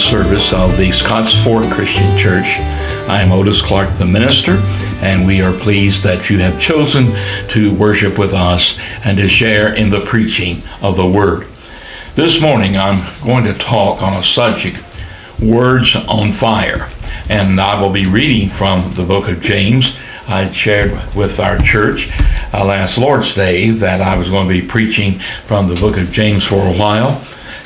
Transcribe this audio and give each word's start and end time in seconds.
service 0.00 0.52
of 0.54 0.76
the 0.78 0.90
Scotts 0.90 1.34
Fort 1.44 1.64
Christian 1.66 2.16
Church. 2.16 2.46
I 3.06 3.20
am 3.20 3.32
Otis 3.32 3.60
Clark, 3.60 3.98
the 3.98 4.06
minister, 4.06 4.52
and 5.02 5.26
we 5.26 5.42
are 5.42 5.52
pleased 5.52 6.02
that 6.04 6.30
you 6.30 6.38
have 6.38 6.58
chosen 6.58 7.06
to 7.48 7.74
worship 7.74 8.16
with 8.16 8.32
us 8.32 8.78
and 9.04 9.18
to 9.18 9.28
share 9.28 9.74
in 9.74 9.90
the 9.90 10.00
preaching 10.00 10.62
of 10.80 10.96
the 10.96 11.06
Word. 11.06 11.46
This 12.14 12.40
morning 12.40 12.78
I'm 12.78 13.04
going 13.22 13.44
to 13.44 13.54
talk 13.54 14.02
on 14.02 14.14
a 14.14 14.22
subject, 14.22 14.80
Words 15.38 15.94
on 15.94 16.32
Fire, 16.32 16.88
and 17.28 17.60
I 17.60 17.80
will 17.80 17.92
be 17.92 18.06
reading 18.06 18.48
from 18.48 18.94
the 18.94 19.04
book 19.04 19.28
of 19.28 19.42
James. 19.42 19.94
I 20.26 20.48
shared 20.50 20.92
with 21.14 21.38
our 21.40 21.58
church 21.58 22.10
uh, 22.54 22.64
last 22.64 22.96
Lord's 22.96 23.34
Day 23.34 23.70
that 23.70 24.00
I 24.00 24.16
was 24.16 24.30
going 24.30 24.48
to 24.48 24.60
be 24.60 24.66
preaching 24.66 25.18
from 25.44 25.68
the 25.68 25.74
book 25.74 25.98
of 25.98 26.10
James 26.10 26.44
for 26.44 26.56
a 26.56 26.72
while 26.72 27.22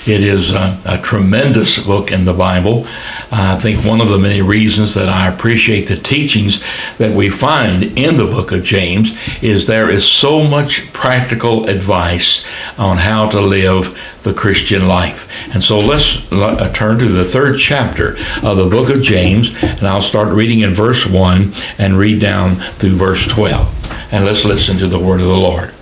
it 0.07 0.23
is 0.23 0.53
a, 0.53 0.79
a 0.85 0.99
tremendous 0.99 1.79
book 1.85 2.13
in 2.13 2.25
the 2.25 2.33
Bible. 2.33 2.87
I 3.33 3.59
think 3.59 3.85
one 3.85 4.01
of 4.01 4.09
the 4.09 4.19
many 4.19 4.43
reasons 4.43 4.95
that 4.95 5.09
I 5.09 5.29
appreciate 5.29 5.89
the 5.89 5.97
teachings 5.97 6.61
that 6.99 7.11
we 7.11 7.31
find 7.31 7.85
in 7.99 8.17
the 8.17 8.25
book 8.25 8.53
of 8.53 8.63
James 8.63 9.13
is 9.43 9.67
there 9.67 9.91
is 9.91 10.07
so 10.07 10.45
much 10.45 10.93
practical 10.93 11.69
advice 11.69 12.45
on 12.77 12.99
how 12.99 13.29
to 13.31 13.41
live 13.41 13.99
the 14.23 14.35
Christian 14.35 14.87
life. 14.89 15.29
And 15.53 15.63
so 15.63 15.79
let's 15.79 16.19
uh, 16.31 16.71
turn 16.73 16.99
to 16.99 17.09
the 17.09 17.25
third 17.25 17.59
chapter 17.59 18.17
of 18.43 18.57
the 18.57 18.67
book 18.67 18.91
of 18.91 19.03
James, 19.03 19.53
and 19.63 19.83
I'll 19.83 20.03
start 20.03 20.29
reading 20.29 20.61
in 20.61 20.75
verse 20.75 21.07
1 21.07 21.53
and 21.79 21.99
read 21.99 22.21
down 22.21 22.57
through 22.77 22.95
verse 22.95 23.27
12. 23.27 24.13
And 24.13 24.25
let's 24.25 24.45
listen 24.45 24.77
to 24.79 24.87
the 24.87 24.99
word 24.99 25.21
of 25.21 25.29
the 25.29 25.37
Lord. 25.37 25.73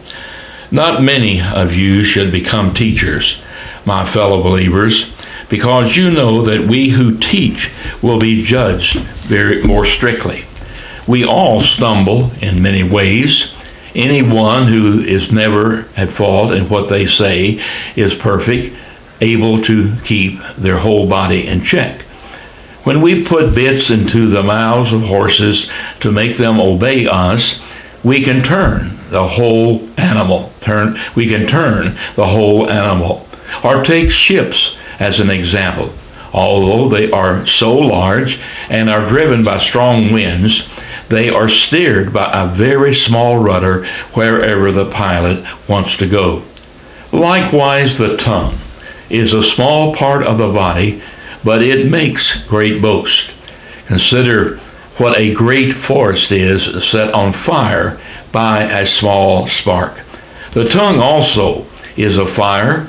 Not 0.70 1.02
many 1.02 1.42
of 1.42 1.74
you 1.74 2.02
should 2.02 2.32
become 2.32 2.72
teachers 2.72 3.41
my 3.84 4.04
fellow 4.04 4.42
believers, 4.42 5.12
because 5.48 5.96
you 5.96 6.10
know 6.10 6.42
that 6.42 6.66
we 6.66 6.88
who 6.88 7.18
teach 7.18 7.70
will 8.02 8.18
be 8.18 8.42
judged 8.42 8.98
very 9.26 9.62
more 9.62 9.84
strictly. 9.84 10.44
We 11.06 11.24
all 11.24 11.60
stumble 11.60 12.30
in 12.40 12.62
many 12.62 12.82
ways. 12.82 13.52
Anyone 13.94 14.66
who 14.66 15.00
is 15.00 15.32
never 15.32 15.86
at 15.96 16.12
fault 16.12 16.52
in 16.52 16.68
what 16.68 16.88
they 16.88 17.06
say 17.06 17.60
is 17.96 18.14
perfect, 18.14 18.74
able 19.20 19.60
to 19.62 19.94
keep 20.04 20.40
their 20.56 20.78
whole 20.78 21.08
body 21.08 21.46
in 21.46 21.62
check. 21.62 22.02
When 22.84 23.00
we 23.00 23.24
put 23.24 23.54
bits 23.54 23.90
into 23.90 24.28
the 24.28 24.42
mouths 24.42 24.92
of 24.92 25.02
horses 25.02 25.70
to 26.00 26.10
make 26.10 26.36
them 26.36 26.58
obey 26.58 27.06
us, 27.06 27.60
we 28.02 28.22
can 28.22 28.42
turn 28.42 28.98
the 29.10 29.26
whole 29.26 29.88
animal. 29.96 30.52
Turn 30.60 30.96
we 31.14 31.26
can 31.28 31.46
turn 31.46 31.94
the 32.16 32.26
whole 32.26 32.68
animal. 32.68 33.28
Or 33.62 33.82
take 33.82 34.10
ships 34.10 34.76
as 34.98 35.20
an 35.20 35.30
example. 35.30 35.92
Although 36.32 36.88
they 36.88 37.10
are 37.10 37.44
so 37.44 37.74
large 37.74 38.40
and 38.70 38.88
are 38.88 39.06
driven 39.06 39.44
by 39.44 39.58
strong 39.58 40.12
winds, 40.12 40.68
they 41.08 41.28
are 41.28 41.48
steered 41.48 42.12
by 42.12 42.30
a 42.32 42.52
very 42.52 42.94
small 42.94 43.36
rudder 43.38 43.86
wherever 44.14 44.72
the 44.72 44.90
pilot 44.90 45.44
wants 45.68 45.96
to 45.98 46.08
go. 46.08 46.42
Likewise, 47.12 47.98
the 47.98 48.16
tongue 48.16 48.58
is 49.10 49.34
a 49.34 49.42
small 49.42 49.94
part 49.94 50.26
of 50.26 50.38
the 50.38 50.48
body, 50.48 51.02
but 51.44 51.62
it 51.62 51.90
makes 51.90 52.42
great 52.44 52.80
boast. 52.80 53.30
Consider 53.86 54.56
what 54.96 55.18
a 55.18 55.34
great 55.34 55.74
forest 55.74 56.32
is 56.32 56.82
set 56.82 57.12
on 57.12 57.32
fire 57.32 58.00
by 58.30 58.62
a 58.62 58.86
small 58.86 59.46
spark. 59.46 60.00
The 60.54 60.64
tongue 60.64 61.00
also 61.00 61.66
is 61.96 62.16
a 62.16 62.26
fire 62.26 62.88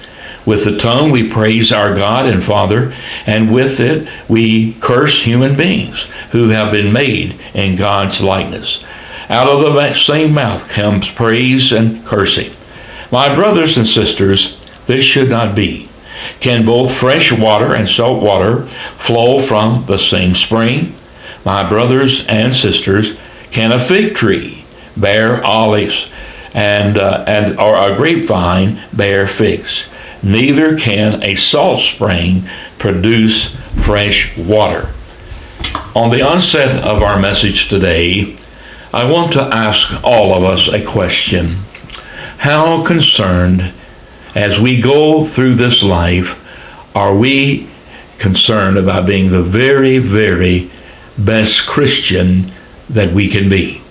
With 0.45 0.63
the 0.63 0.77
tongue 0.77 1.11
we 1.11 1.29
praise 1.29 1.71
our 1.71 1.93
God 1.93 2.25
and 2.25 2.43
Father, 2.43 2.93
and 3.27 3.53
with 3.53 3.79
it 3.79 4.07
we 4.27 4.73
curse 4.73 5.21
human 5.21 5.55
beings 5.55 6.07
who 6.31 6.49
have 6.49 6.71
been 6.71 6.91
made 6.91 7.39
in 7.53 7.75
God's 7.75 8.21
likeness. 8.21 8.83
Out 9.29 9.47
of 9.47 9.61
the 9.61 9.93
same 9.93 10.33
mouth 10.33 10.71
comes 10.71 11.09
praise 11.09 11.71
and 11.71 12.03
cursing. 12.05 12.51
My 13.11 13.33
brothers 13.33 13.77
and 13.77 13.87
sisters, 13.87 14.57
this 14.87 15.03
should 15.03 15.29
not 15.29 15.55
be. 15.55 15.89
Can 16.39 16.65
both 16.65 16.93
fresh 16.93 17.31
water 17.31 17.75
and 17.75 17.87
salt 17.87 18.21
water 18.23 18.65
flow 18.97 19.39
from 19.39 19.85
the 19.85 19.97
same 19.97 20.33
spring? 20.33 20.95
My 21.45 21.67
brothers 21.67 22.25
and 22.27 22.53
sisters, 22.53 23.15
can 23.51 23.71
a 23.71 23.79
fig 23.79 24.15
tree 24.15 24.63
bear 24.97 25.43
olives 25.43 26.09
and, 26.53 26.97
uh, 26.97 27.25
and 27.27 27.59
or 27.59 27.75
a 27.75 27.95
grapevine 27.95 28.79
bear 28.93 29.27
figs? 29.27 29.87
Neither 30.23 30.77
can 30.77 31.23
a 31.23 31.35
salt 31.35 31.79
spring 31.79 32.43
produce 32.77 33.55
fresh 33.83 34.35
water. 34.37 34.89
On 35.95 36.09
the 36.09 36.21
onset 36.21 36.83
of 36.83 37.01
our 37.01 37.19
message 37.19 37.69
today, 37.69 38.35
I 38.93 39.09
want 39.09 39.33
to 39.33 39.41
ask 39.41 40.03
all 40.03 40.33
of 40.33 40.43
us 40.43 40.67
a 40.67 40.83
question. 40.83 41.57
How 42.37 42.83
concerned, 42.85 43.73
as 44.35 44.59
we 44.59 44.81
go 44.81 45.23
through 45.23 45.55
this 45.55 45.83
life, 45.83 46.37
are 46.95 47.15
we 47.15 47.69
concerned 48.19 48.77
about 48.77 49.05
being 49.05 49.31
the 49.31 49.41
very, 49.41 49.97
very 49.99 50.69
best 51.17 51.65
Christian 51.65 52.45
that 52.89 53.13
we 53.13 53.29
can 53.29 53.49
be? 53.49 53.81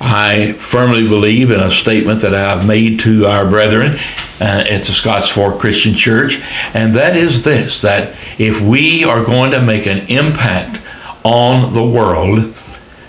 I 0.00 0.52
firmly 0.54 1.06
believe 1.06 1.50
in 1.50 1.60
a 1.60 1.70
statement 1.70 2.22
that 2.22 2.34
I 2.34 2.40
have 2.40 2.66
made 2.66 3.00
to 3.00 3.26
our 3.26 3.48
brethren 3.48 3.98
uh, 4.40 4.64
at 4.68 4.84
the 4.84 4.92
Scotts 4.92 5.28
Fort 5.28 5.58
Christian 5.58 5.94
Church, 5.94 6.40
and 6.74 6.94
that 6.94 7.16
is 7.16 7.44
this 7.44 7.82
that 7.82 8.14
if 8.38 8.60
we 8.60 9.04
are 9.04 9.24
going 9.24 9.50
to 9.52 9.60
make 9.60 9.86
an 9.86 10.06
impact 10.08 10.80
on 11.24 11.72
the 11.74 11.84
world 11.84 12.54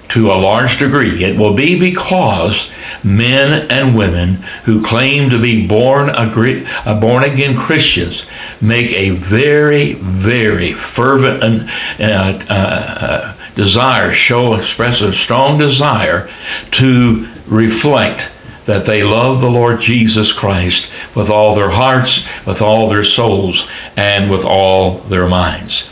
to 0.09 0.29
a 0.29 0.33
large 0.33 0.77
degree, 0.77 1.23
it 1.23 1.37
will 1.37 1.53
be 1.53 1.79
because 1.79 2.69
men 3.03 3.71
and 3.71 3.95
women 3.95 4.35
who 4.65 4.83
claim 4.83 5.29
to 5.29 5.39
be 5.39 5.65
born, 5.65 6.09
uh, 6.09 6.99
born 6.99 7.23
again 7.23 7.55
Christians 7.55 8.25
make 8.59 8.91
a 8.91 9.11
very, 9.11 9.93
very 9.93 10.73
fervent 10.73 11.69
uh, 11.99 12.03
uh, 12.49 13.35
desire, 13.55 14.11
show, 14.11 14.55
express 14.55 15.01
a 15.01 15.13
strong 15.13 15.57
desire 15.57 16.29
to 16.71 17.27
reflect 17.47 18.29
that 18.65 18.85
they 18.85 19.03
love 19.03 19.41
the 19.41 19.49
Lord 19.49 19.79
Jesus 19.79 20.31
Christ 20.31 20.91
with 21.15 21.29
all 21.29 21.55
their 21.55 21.69
hearts, 21.69 22.25
with 22.45 22.61
all 22.61 22.89
their 22.89 23.03
souls, 23.03 23.67
and 23.97 24.29
with 24.29 24.45
all 24.45 24.99
their 24.99 25.27
minds. 25.27 25.89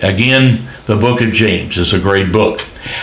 Again, 0.00 0.68
the 0.86 0.96
book 0.96 1.20
of 1.20 1.32
James 1.32 1.76
is 1.76 1.92
a 1.92 1.98
great 1.98 2.32
book. 2.32 2.60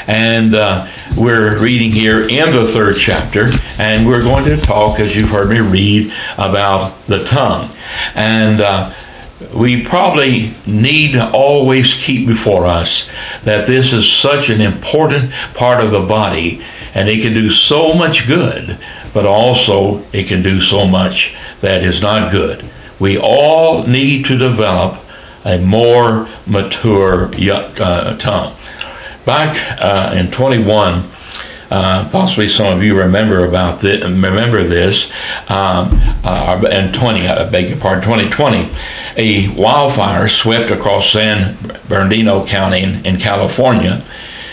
And 0.08 0.56
uh, 0.56 0.88
we're 1.18 1.60
reading 1.62 1.92
here 1.92 2.22
in 2.22 2.52
the 2.52 2.66
third 2.66 2.96
chapter, 2.96 3.50
and 3.78 4.08
we're 4.08 4.24
going 4.24 4.46
to 4.46 4.58
talk, 4.58 5.00
as 5.00 5.16
you've 5.16 5.30
heard 5.30 5.50
me 5.50 5.60
read, 5.60 6.14
about 6.38 7.06
the 7.08 7.24
tongue. 7.26 7.70
And 8.16 8.62
uh, 8.62 8.94
we 9.54 9.84
probably 9.84 10.54
need 10.66 11.14
to 11.14 11.30
always 11.32 11.94
keep 11.94 12.28
before 12.28 12.66
us 12.66 13.10
that 13.44 13.68
this 13.68 13.94
is 13.94 14.10
such 14.12 14.50
an 14.50 14.62
important 14.62 15.32
part 15.54 15.84
of 15.84 15.92
the 15.92 16.00
body 16.00 16.64
and 16.96 17.10
it 17.10 17.22
can 17.22 17.34
do 17.34 17.50
so 17.50 17.94
much 17.94 18.26
good, 18.26 18.80
but 19.14 19.26
also 19.26 20.04
it 20.14 20.28
can 20.28 20.42
do 20.42 20.60
so 20.60 20.88
much 20.88 21.36
that 21.62 21.84
is 21.84 22.02
not 22.02 22.32
good. 22.32 22.66
We 23.00 23.18
all 23.18 23.86
need 23.86 24.26
to 24.26 24.38
develop 24.38 25.02
a 25.44 25.60
more 25.60 26.28
mature 26.48 27.30
uh, 27.36 28.18
tongue. 28.18 28.56
Back 29.26 29.58
uh, 29.82 30.16
in 30.16 30.32
21, 30.32 31.04
uh, 31.70 32.10
possibly 32.10 32.48
some 32.48 32.76
of 32.76 32.82
you 32.82 32.98
remember 32.98 33.46
about 33.46 33.80
this, 33.80 34.02
remember 34.04 34.64
this, 34.64 35.12
um, 35.50 35.90
uh, 36.24 36.64
and 36.72 36.94
20, 36.94 37.28
I 37.28 37.50
beg 37.50 37.70
your 37.70 37.80
pardon, 37.80 38.04
2020, 38.04 38.70
a 39.18 39.50
wildfire 39.50 40.28
swept 40.28 40.72
across 40.72 41.12
San 41.12 41.58
Bernardino 41.90 42.46
County 42.46 42.82
in, 42.82 43.06
in 43.06 43.18
California, 43.18 44.04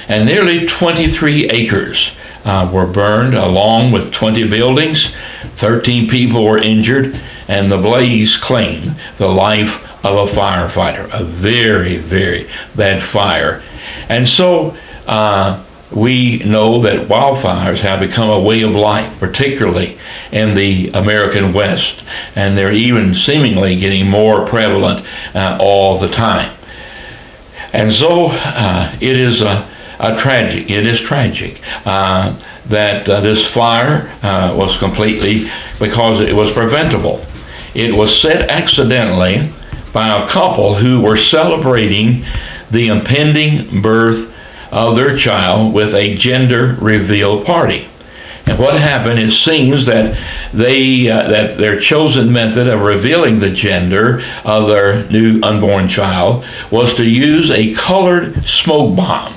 and 0.09 0.27
nearly 0.27 0.67
23 0.67 1.49
acres 1.51 2.13
uh, 2.45 2.71
were 2.73 2.87
burned 2.87 3.35
along 3.35 3.93
with 3.93 4.13
20 4.13 4.49
buildings. 4.49 5.15
13 5.57 6.09
people 6.09 6.45
were 6.45 6.59
injured, 6.59 7.21
and 7.49 7.71
the 7.71 7.79
blaze 7.79 8.37
claimed 8.37 8.95
the 9.19 9.29
life 9.29 10.05
of 10.05 10.17
a 10.17 10.33
firefighter. 10.33 11.09
A 11.13 11.25
very, 11.25 11.99
very 11.99 12.49
bad 12.75 13.03
fire. 13.03 13.63
And 14.09 14.27
so 14.27 14.77
uh, 15.07 15.63
we 15.91 16.39
know 16.39 16.81
that 16.83 17.09
wildfires 17.09 17.81
have 17.81 18.01
become 18.01 18.31
a 18.31 18.41
way 18.41 18.63
of 18.63 18.73
life, 18.73 19.19
particularly 19.21 19.99
in 20.33 20.55
the 20.55 20.91
American 20.95 21.53
West, 21.53 22.03
and 22.35 22.57
they're 22.57 22.73
even 22.73 23.15
seemingly 23.15 23.77
getting 23.77 24.09
more 24.09 24.47
prevalent 24.47 25.07
uh, 25.35 25.59
all 25.61 25.99
the 25.99 26.09
time. 26.09 26.53
And 27.73 27.93
so 27.93 28.29
uh, 28.31 28.95
it 29.01 29.19
is 29.19 29.43
a, 29.43 29.69
a, 30.03 30.17
tragic, 30.17 30.71
it 30.71 30.87
is 30.87 31.01
tragic 31.01 31.61
uh, 31.87 32.39
that 32.67 33.09
uh, 33.09 33.21
this 33.21 33.47
fire 33.53 34.13
uh, 34.23 34.55
was 34.59 34.77
completely, 34.79 35.49
because 35.81 36.21
it 36.21 36.35
was 36.35 36.53
preventable. 36.53 37.25
It 37.75 37.95
was 37.95 38.19
set 38.19 38.51
accidentally 38.51 39.51
by 39.93 40.09
a 40.09 40.29
couple 40.29 40.75
who 40.75 41.01
were 41.01 41.17
celebrating 41.17 42.25
the 42.71 42.89
impending 42.89 43.83
birth 43.83 44.33
of 44.71 44.97
their 44.97 45.17
child 45.17 45.75
with 45.75 45.95
a 45.95 46.15
gender 46.15 46.77
reveal 46.81 47.45
party. 47.45 47.89
And 48.47 48.59
what 48.59 48.75
happened, 48.75 49.21
it 49.21 49.31
seems 49.31 49.87
that 49.87 50.19
they 50.53 51.09
uh, 51.09 51.29
that 51.29 51.57
their 51.57 51.79
chosen 51.79 52.33
method 52.33 52.67
of 52.67 52.81
revealing 52.81 53.39
the 53.39 53.51
gender 53.51 54.23
of 54.45 54.69
their 54.69 55.09
new 55.11 55.41
unborn 55.43 55.89
child 55.89 56.45
was 56.71 56.93
to 56.95 57.09
use 57.09 57.51
a 57.51 57.73
colored 57.75 58.45
smoke 58.45 58.97
bomb. 58.97 59.35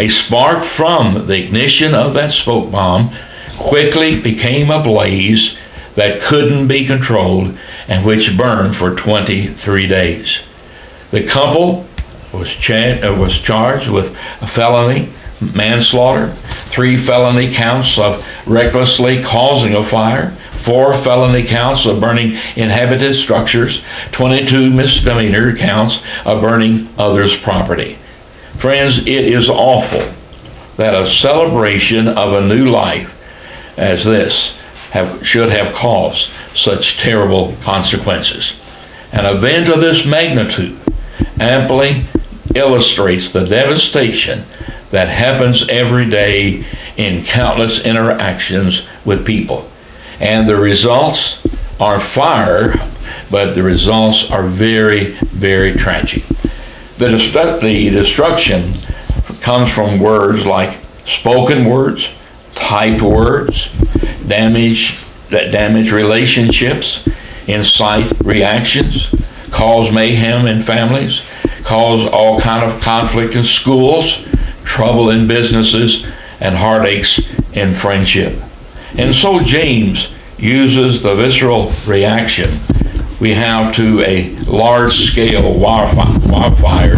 A 0.00 0.08
spark 0.08 0.64
from 0.64 1.26
the 1.26 1.44
ignition 1.44 1.94
of 1.94 2.14
that 2.14 2.30
smoke 2.30 2.72
bomb 2.72 3.14
quickly 3.58 4.18
became 4.18 4.70
a 4.70 4.82
blaze 4.82 5.58
that 5.94 6.22
couldn't 6.22 6.68
be 6.68 6.86
controlled 6.86 7.54
and 7.86 8.06
which 8.06 8.34
burned 8.34 8.74
for 8.74 8.94
23 8.94 9.86
days. 9.86 10.40
The 11.10 11.26
couple 11.26 11.84
was, 12.32 12.48
cha- 12.48 12.98
uh, 13.02 13.14
was 13.14 13.38
charged 13.38 13.90
with 13.90 14.16
a 14.40 14.46
felony 14.46 15.10
manslaughter, 15.54 16.32
three 16.70 16.96
felony 16.96 17.52
counts 17.52 17.98
of 17.98 18.24
recklessly 18.46 19.22
causing 19.22 19.74
a 19.74 19.82
fire, 19.82 20.30
four 20.52 20.94
felony 20.94 21.42
counts 21.42 21.84
of 21.84 22.00
burning 22.00 22.38
inhabited 22.56 23.12
structures, 23.12 23.82
22 24.12 24.70
misdemeanor 24.70 25.54
counts 25.54 26.00
of 26.24 26.40
burning 26.40 26.88
others' 26.96 27.36
property. 27.36 27.98
Friends, 28.60 28.98
it 28.98 29.24
is 29.24 29.48
awful 29.48 30.06
that 30.76 30.92
a 30.92 31.06
celebration 31.06 32.06
of 32.06 32.34
a 32.34 32.46
new 32.46 32.66
life 32.66 33.16
as 33.78 34.04
this 34.04 34.54
have, 34.90 35.26
should 35.26 35.48
have 35.48 35.74
caused 35.74 36.28
such 36.54 36.98
terrible 36.98 37.56
consequences. 37.62 38.52
An 39.12 39.24
event 39.24 39.70
of 39.70 39.80
this 39.80 40.04
magnitude 40.04 40.78
amply 41.40 42.04
illustrates 42.54 43.32
the 43.32 43.46
devastation 43.46 44.44
that 44.90 45.08
happens 45.08 45.66
every 45.70 46.04
day 46.04 46.62
in 46.98 47.24
countless 47.24 47.86
interactions 47.86 48.82
with 49.06 49.24
people. 49.24 49.70
And 50.20 50.46
the 50.46 50.58
results 50.58 51.42
are 51.80 51.98
fire, 51.98 52.74
but 53.30 53.54
the 53.54 53.62
results 53.62 54.30
are 54.30 54.42
very, 54.42 55.12
very 55.32 55.72
tragic. 55.72 56.24
The, 57.00 57.08
destru- 57.08 57.58
the 57.62 57.88
destruction 57.88 58.74
comes 59.40 59.72
from 59.72 60.00
words 60.00 60.44
like 60.44 60.78
spoken 61.06 61.64
words, 61.64 62.10
typed 62.54 63.00
words, 63.00 63.70
damage 64.28 65.02
that 65.30 65.50
damage 65.50 65.92
relationships, 65.92 67.08
incite 67.46 68.12
reactions, 68.22 69.08
cause 69.50 69.90
mayhem 69.90 70.46
in 70.46 70.60
families, 70.60 71.22
cause 71.62 72.06
all 72.12 72.38
kind 72.38 72.70
of 72.70 72.78
conflict 72.82 73.34
in 73.34 73.44
schools, 73.44 74.22
trouble 74.64 75.08
in 75.08 75.26
businesses, 75.26 76.04
and 76.40 76.54
heartaches 76.54 77.26
in 77.54 77.72
friendship. 77.72 78.38
And 78.98 79.14
so 79.14 79.40
James 79.40 80.08
uses 80.36 81.02
the 81.02 81.14
visceral 81.14 81.72
reaction 81.86 82.60
we 83.20 83.34
have 83.34 83.74
to 83.74 84.00
a 84.00 84.34
large 84.46 84.94
scale 84.94 85.58
wildfire 85.58 86.96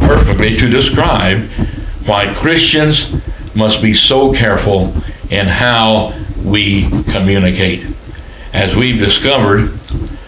perfectly 0.00 0.56
to 0.56 0.68
describe 0.68 1.42
why 2.06 2.32
Christians 2.32 3.12
must 3.54 3.82
be 3.82 3.92
so 3.92 4.32
careful 4.32 4.94
in 5.30 5.46
how 5.46 6.16
we 6.44 6.88
communicate. 7.10 7.84
As 8.52 8.76
we've 8.76 9.00
discovered, 9.00 9.76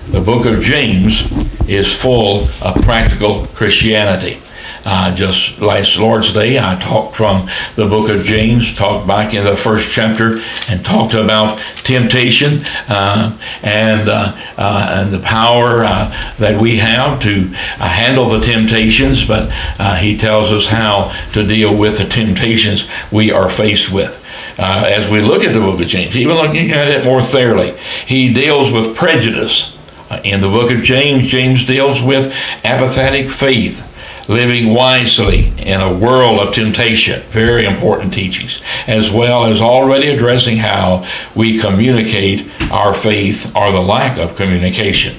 the 0.08 0.20
book 0.20 0.44
of 0.44 0.60
James 0.60 1.22
is 1.68 1.90
full 1.90 2.48
of 2.60 2.82
practical 2.82 3.46
Christianity. 3.48 4.40
Uh, 4.90 5.14
just 5.14 5.60
last 5.60 5.98
Lord's 5.98 6.32
Day, 6.32 6.58
I 6.58 6.74
talked 6.76 7.14
from 7.14 7.46
the 7.76 7.84
book 7.84 8.08
of 8.08 8.24
James, 8.24 8.74
talked 8.74 9.06
back 9.06 9.34
in 9.34 9.44
the 9.44 9.54
first 9.54 9.92
chapter, 9.92 10.40
and 10.70 10.82
talked 10.82 11.12
about 11.12 11.58
temptation 11.84 12.62
uh, 12.88 13.38
and 13.62 14.08
uh, 14.08 14.34
uh 14.56 14.94
and 14.96 15.12
the 15.12 15.18
power 15.18 15.84
uh, 15.84 16.08
that 16.38 16.58
we 16.58 16.78
have 16.78 17.20
to 17.20 17.50
uh, 17.50 17.86
handle 17.86 18.30
the 18.30 18.40
temptations. 18.40 19.26
But 19.26 19.50
he 19.98 20.16
tells 20.16 20.50
us 20.50 20.66
how 20.66 21.12
to 21.34 21.46
deal 21.46 21.76
with 21.76 21.98
the 21.98 22.06
temptations 22.06 22.88
we 23.12 23.30
are 23.30 23.50
faced 23.50 23.92
with. 23.92 24.18
as 24.56 25.10
we 25.10 25.20
look 25.20 25.44
at 25.44 25.52
the 25.52 25.60
book 25.60 25.82
of 25.82 25.86
James, 25.86 26.16
even 26.16 26.34
looking 26.34 26.70
at 26.70 26.88
it 26.88 27.04
more 27.04 27.20
thoroughly, 27.20 27.76
he 28.06 28.32
deals 28.32 28.72
with 28.72 28.96
prejudice. 28.96 29.76
in 30.24 30.40
the 30.40 30.48
book 30.48 30.70
of 30.70 30.82
James, 30.82 31.28
James 31.28 31.66
deals 31.66 32.00
with 32.00 32.32
apathetic 32.64 33.28
faith 33.28 33.84
living 34.28 34.74
wisely 34.74 35.52
in 35.58 35.80
a 35.80 35.92
world 35.92 36.38
of 36.40 36.54
temptation. 36.54 37.22
Very 37.28 37.64
important 37.64 38.12
teachings, 38.12 38.60
as 38.86 39.10
well 39.10 39.46
as 39.46 39.60
already 39.60 40.08
addressing 40.08 40.56
how 40.56 41.06
we 41.34 41.58
communicate 41.58 42.46
our 42.70 42.94
faith 42.94 43.54
or 43.56 43.72
the 43.72 43.80
lack 43.80 44.18
of 44.18 44.36
communication. 44.36 45.16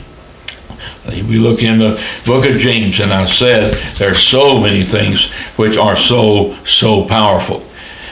We 1.08 1.39
look 1.39 1.63
in 1.63 1.80
the 1.80 2.01
book 2.25 2.46
of 2.46 2.58
James, 2.58 3.00
and 3.00 3.12
I 3.12 3.25
said 3.25 3.74
there 3.98 4.12
are 4.12 4.16
so 4.16 4.60
many 4.60 4.84
things 4.84 5.32
which 5.56 5.75
are 5.75 5.96
so, 5.96 6.56
so 6.66 7.04
powerful. 7.06 7.66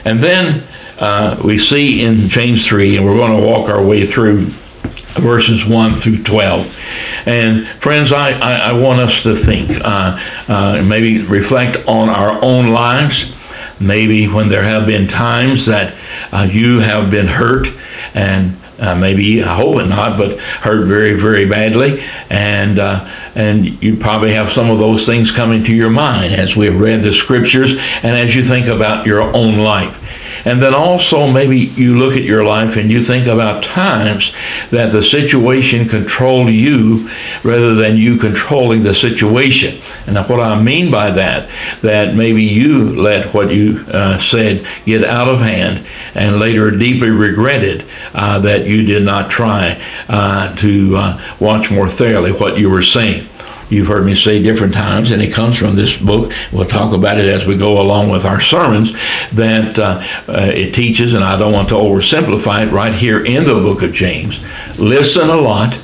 And 0.04 0.20
then 0.20 0.64
uh, 0.98 1.40
we 1.44 1.58
see 1.58 2.04
in 2.04 2.28
James 2.28 2.66
3, 2.66 2.96
and 2.96 3.06
we're 3.06 3.16
going 3.16 3.36
to 3.36 3.46
walk 3.46 3.68
our 3.68 3.84
way 3.84 4.04
through 4.04 4.46
verses 5.20 5.64
1 5.64 5.94
through 5.94 6.22
12. 6.24 6.76
And 7.28 7.66
friends, 7.66 8.10
I, 8.10 8.30
I, 8.30 8.70
I 8.70 8.72
want 8.72 9.02
us 9.02 9.22
to 9.24 9.36
think, 9.36 9.70
uh, 9.84 10.18
uh, 10.48 10.82
maybe 10.82 11.22
reflect 11.24 11.76
on 11.86 12.08
our 12.08 12.42
own 12.42 12.68
lives. 12.68 13.30
Maybe 13.78 14.26
when 14.26 14.48
there 14.48 14.62
have 14.62 14.86
been 14.86 15.06
times 15.06 15.66
that 15.66 15.94
uh, 16.32 16.48
you 16.50 16.80
have 16.80 17.10
been 17.10 17.26
hurt 17.26 17.68
and 18.14 18.56
uh, 18.78 18.94
maybe 18.94 19.42
I 19.42 19.54
hope 19.54 19.86
not, 19.88 20.16
but 20.16 20.40
hurt 20.40 20.86
very, 20.86 21.12
very 21.12 21.44
badly, 21.44 22.00
and 22.30 22.78
uh, 22.78 23.08
and 23.34 23.82
you 23.82 23.96
probably 23.96 24.32
have 24.32 24.48
some 24.50 24.70
of 24.70 24.78
those 24.78 25.04
things 25.04 25.30
coming 25.30 25.64
to 25.64 25.74
your 25.74 25.90
mind 25.90 26.32
as 26.32 26.56
we've 26.56 26.78
read 26.78 27.02
the 27.02 27.12
scriptures 27.12 27.72
and 27.72 28.16
as 28.16 28.34
you 28.34 28.44
think 28.44 28.68
about 28.68 29.04
your 29.04 29.22
own 29.34 29.58
life. 29.58 29.97
And 30.44 30.62
then 30.62 30.74
also, 30.74 31.30
maybe 31.30 31.58
you 31.58 31.98
look 31.98 32.16
at 32.16 32.22
your 32.22 32.44
life 32.44 32.76
and 32.76 32.90
you 32.90 33.02
think 33.02 33.26
about 33.26 33.62
times 33.62 34.32
that 34.70 34.92
the 34.92 35.02
situation 35.02 35.88
controlled 35.88 36.50
you 36.50 37.08
rather 37.42 37.74
than 37.74 37.96
you 37.96 38.16
controlling 38.16 38.82
the 38.82 38.94
situation. 38.94 39.80
And 40.06 40.16
what 40.28 40.40
I 40.40 40.60
mean 40.60 40.90
by 40.90 41.10
that, 41.10 41.48
that 41.82 42.14
maybe 42.14 42.44
you 42.44 42.90
let 42.90 43.34
what 43.34 43.50
you 43.52 43.84
uh, 43.88 44.18
said 44.18 44.66
get 44.84 45.04
out 45.04 45.28
of 45.28 45.40
hand 45.40 45.84
and 46.14 46.38
later 46.38 46.70
deeply 46.70 47.10
regretted 47.10 47.84
uh, 48.14 48.38
that 48.40 48.66
you 48.66 48.82
did 48.82 49.02
not 49.02 49.30
try 49.30 49.80
uh, 50.08 50.54
to 50.56 50.96
uh, 50.96 51.36
watch 51.40 51.70
more 51.70 51.88
thoroughly 51.88 52.32
what 52.32 52.58
you 52.58 52.70
were 52.70 52.82
saying. 52.82 53.26
You've 53.70 53.86
heard 53.86 54.06
me 54.06 54.14
say 54.14 54.42
different 54.42 54.72
times, 54.72 55.10
and 55.10 55.20
it 55.20 55.32
comes 55.32 55.56
from 55.56 55.76
this 55.76 55.96
book. 55.96 56.32
We'll 56.52 56.66
talk 56.66 56.94
about 56.94 57.18
it 57.18 57.26
as 57.26 57.46
we 57.46 57.56
go 57.56 57.80
along 57.80 58.08
with 58.08 58.24
our 58.24 58.40
sermons. 58.40 58.92
That 59.32 59.78
uh, 59.78 60.02
uh, 60.26 60.50
it 60.54 60.74
teaches, 60.74 61.14
and 61.14 61.22
I 61.22 61.38
don't 61.38 61.52
want 61.52 61.68
to 61.70 61.74
oversimplify 61.74 62.66
it 62.66 62.72
right 62.72 62.94
here 62.94 63.24
in 63.24 63.44
the 63.44 63.54
book 63.54 63.82
of 63.82 63.92
James. 63.92 64.44
Listen 64.78 65.28
a 65.28 65.36
lot, 65.36 65.78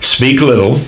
speak 0.00 0.40
little, 0.40 0.80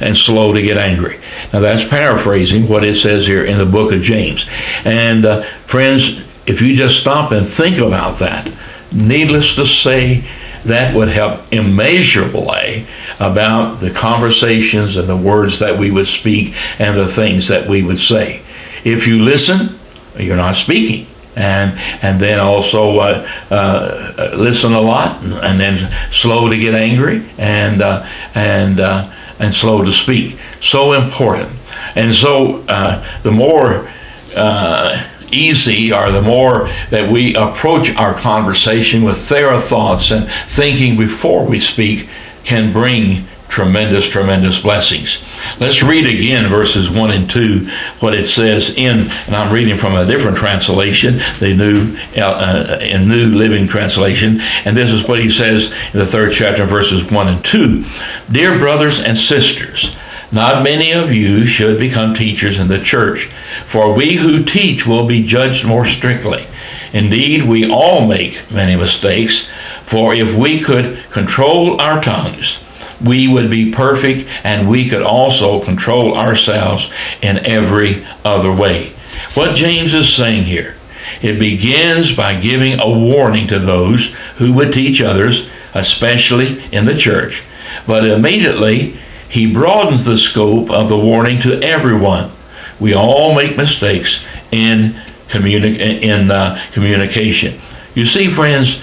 and 0.00 0.16
slow 0.16 0.52
to 0.52 0.60
get 0.60 0.76
angry. 0.76 1.20
Now 1.52 1.60
that's 1.60 1.84
paraphrasing 1.84 2.66
what 2.66 2.84
it 2.84 2.96
says 2.96 3.26
here 3.26 3.44
in 3.44 3.58
the 3.58 3.66
book 3.66 3.92
of 3.92 4.02
James. 4.02 4.48
And 4.84 5.24
uh, 5.24 5.42
friends, 5.66 6.22
if 6.46 6.60
you 6.60 6.74
just 6.74 7.00
stop 7.00 7.30
and 7.30 7.48
think 7.48 7.78
about 7.78 8.18
that, 8.18 8.52
needless 8.92 9.54
to 9.54 9.64
say, 9.64 10.24
that 10.64 10.94
would 10.94 11.08
help 11.08 11.40
immeasurably 11.52 12.86
about 13.18 13.80
the 13.80 13.90
conversations 13.90 14.96
and 14.96 15.08
the 15.08 15.16
words 15.16 15.58
that 15.58 15.78
we 15.78 15.90
would 15.90 16.06
speak 16.06 16.54
and 16.78 16.98
the 16.98 17.08
things 17.08 17.48
that 17.48 17.68
we 17.68 17.82
would 17.82 17.98
say. 17.98 18.42
If 18.84 19.06
you 19.06 19.22
listen, 19.22 19.78
you're 20.18 20.36
not 20.36 20.54
speaking. 20.54 21.06
and 21.34 21.72
and 22.02 22.20
then 22.20 22.38
also 22.38 22.98
uh, 22.98 23.26
uh, 23.50 24.34
listen 24.36 24.72
a 24.74 24.80
lot, 24.80 25.22
and 25.22 25.58
then 25.58 25.90
slow 26.10 26.48
to 26.48 26.56
get 26.58 26.74
angry, 26.74 27.22
and 27.38 27.80
uh, 27.80 28.06
and 28.34 28.80
uh, 28.80 29.10
and 29.38 29.54
slow 29.54 29.82
to 29.82 29.92
speak. 29.92 30.38
So 30.60 30.92
important. 30.92 31.50
And 31.96 32.14
so 32.14 32.64
uh, 32.68 33.02
the 33.22 33.30
more 33.30 33.88
uh, 34.36 35.08
easy 35.32 35.92
or 35.92 36.10
the 36.10 36.22
more 36.22 36.68
that 36.90 37.10
we 37.10 37.34
approach 37.34 37.94
our 37.96 38.14
conversation 38.14 39.02
with 39.02 39.18
thorough 39.18 39.60
thoughts 39.60 40.10
and 40.10 40.28
thinking 40.48 40.96
before 40.96 41.44
we 41.44 41.58
speak 41.58 42.08
can 42.44 42.72
bring 42.72 43.24
tremendous, 43.52 44.08
tremendous 44.08 44.60
blessings. 44.60 45.22
Let's 45.60 45.82
read 45.82 46.08
again 46.08 46.48
verses 46.48 46.88
1 46.88 47.10
and 47.10 47.30
2, 47.30 47.68
what 48.00 48.14
it 48.14 48.24
says 48.24 48.70
in, 48.70 49.10
and 49.26 49.36
I'm 49.36 49.52
reading 49.52 49.76
from 49.76 49.94
a 49.94 50.06
different 50.06 50.38
translation, 50.38 51.18
the 51.38 51.52
New, 51.54 51.94
uh, 52.16 52.78
in 52.80 53.06
New 53.06 53.26
Living 53.26 53.68
Translation, 53.68 54.40
and 54.64 54.74
this 54.74 54.90
is 54.90 55.06
what 55.06 55.20
he 55.20 55.28
says 55.28 55.66
in 55.92 55.98
the 55.98 56.06
third 56.06 56.32
chapter, 56.32 56.64
verses 56.64 57.10
1 57.10 57.28
and 57.28 57.44
2. 57.44 57.84
Dear 58.32 58.58
brothers 58.58 59.00
and 59.00 59.16
sisters, 59.16 59.94
not 60.32 60.64
many 60.64 60.92
of 60.92 61.12
you 61.12 61.46
should 61.46 61.78
become 61.78 62.14
teachers 62.14 62.58
in 62.58 62.66
the 62.66 62.80
church, 62.80 63.28
for 63.66 63.92
we 63.92 64.14
who 64.14 64.42
teach 64.42 64.86
will 64.86 65.06
be 65.06 65.22
judged 65.22 65.64
more 65.64 65.84
strictly. 65.84 66.46
Indeed, 66.94 67.42
we 67.44 67.70
all 67.70 68.06
make 68.06 68.50
many 68.50 68.74
mistakes, 68.74 69.46
for 69.84 70.14
if 70.14 70.34
we 70.34 70.60
could 70.60 70.98
control 71.10 71.80
our 71.80 72.02
tongues, 72.02 72.58
we 73.04 73.28
would 73.28 73.50
be 73.50 73.72
perfect 73.72 74.28
and 74.44 74.68
we 74.68 74.88
could 74.88 75.02
also 75.02 75.62
control 75.62 76.16
ourselves 76.16 76.90
in 77.20 77.44
every 77.46 78.06
other 78.24 78.52
way. 78.52 78.92
What 79.34 79.54
James 79.54 79.92
is 79.92 80.14
saying 80.14 80.44
here, 80.44 80.76
it 81.20 81.38
begins 81.38 82.14
by 82.14 82.40
giving 82.40 82.80
a 82.80 82.88
warning 82.88 83.48
to 83.48 83.58
those 83.58 84.06
who 84.36 84.52
would 84.54 84.72
teach 84.72 85.02
others, 85.02 85.48
especially 85.74 86.62
in 86.72 86.84
the 86.84 86.96
church. 86.96 87.42
But 87.86 88.04
immediately, 88.04 88.98
he 89.32 89.50
broadens 89.50 90.04
the 90.04 90.18
scope 90.18 90.70
of 90.70 90.90
the 90.90 90.98
warning 90.98 91.40
to 91.40 91.58
everyone. 91.62 92.30
We 92.78 92.92
all 92.92 93.34
make 93.34 93.56
mistakes 93.56 94.22
in, 94.50 94.94
communi- 95.28 96.02
in 96.02 96.30
uh, 96.30 96.62
communication. 96.72 97.58
You 97.94 98.04
see, 98.04 98.30
friends, 98.30 98.78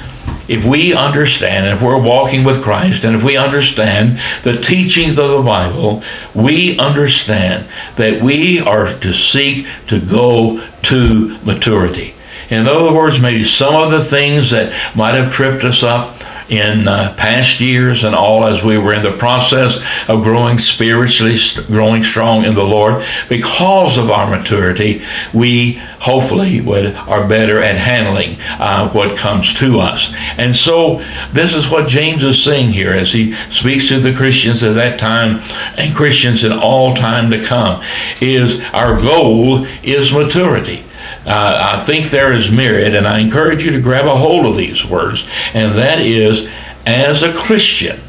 if 0.48 0.66
we 0.66 0.96
understand, 0.96 1.68
if 1.68 1.84
we're 1.84 2.02
walking 2.02 2.44
with 2.44 2.64
Christ, 2.64 3.04
and 3.04 3.16
if 3.16 3.24
we 3.24 3.38
understand 3.38 4.20
the 4.42 4.60
teachings 4.60 5.20
of 5.20 5.30
the 5.30 5.44
Bible, 5.44 6.02
we 6.34 6.80
understand 6.80 7.68
that 7.98 8.20
we 8.20 8.60
are 8.60 8.88
to 9.02 9.14
seek 9.14 9.68
to 9.86 10.00
go 10.00 10.66
to 10.82 11.38
maturity. 11.44 12.16
In 12.50 12.68
other 12.68 12.92
words, 12.92 13.20
maybe 13.20 13.44
some 13.44 13.76
of 13.76 13.92
the 13.92 14.04
things 14.04 14.50
that 14.50 14.74
might 14.96 15.14
have 15.14 15.32
tripped 15.32 15.64
us 15.64 15.84
up 15.84 16.19
in 16.50 16.88
uh, 16.88 17.14
past 17.16 17.60
years 17.60 18.04
and 18.04 18.16
all 18.16 18.46
as 18.46 18.64
we 18.64 18.78
were 18.78 18.94
in 18.94 19.04
the 19.04 19.18
process 19.18 19.84
of 20.08 20.24
growing 20.24 20.58
spiritually, 20.58 21.38
growing 21.68 22.04
strong 22.04 22.44
in 22.44 22.56
the 22.56 22.64
Lord. 22.64 23.04
Because 23.30 23.98
of 23.98 24.10
our 24.10 24.30
maturity, 24.30 25.02
we 25.34 25.74
hopefully 26.00 26.62
would, 26.62 26.96
are 26.96 27.28
better 27.28 27.62
at 27.62 27.78
handling 27.78 28.38
uh, 28.60 28.90
what 28.90 29.18
comes 29.18 29.54
to 29.56 29.80
us. 29.80 30.14
And 30.38 30.56
so 30.56 31.04
this 31.34 31.54
is 31.54 31.70
what 31.70 31.88
James 31.88 32.24
is 32.24 32.44
saying 32.44 32.72
here 32.72 32.92
as 32.92 33.12
he 33.12 33.34
speaks 33.52 33.88
to 33.90 34.00
the 34.00 34.14
Christians 34.14 34.64
at 34.64 34.76
that 34.76 34.98
time 34.98 35.42
and 35.78 35.96
Christians 35.96 36.44
in 36.44 36.52
all 36.52 36.96
time 36.96 37.30
to 37.32 37.44
come 37.44 37.84
is 38.22 38.60
our 38.74 39.00
goal 39.00 39.66
is 39.84 40.12
maturity 40.12 40.84
uh, 41.26 41.78
I 41.78 41.86
think 41.86 42.10
there 42.10 42.34
is 42.34 42.52
merit, 42.52 42.94
and 42.94 43.08
I 43.08 43.20
encourage 43.20 43.64
you 43.64 43.72
to 43.72 43.82
grab 43.82 44.06
a 44.06 44.16
hold 44.16 44.46
of 44.46 44.56
these 44.56 44.86
words, 44.86 45.28
and 45.54 45.78
that 45.78 46.00
is 46.00 46.50
as 46.86 47.22
a 47.22 47.34
Christian, 47.34 48.00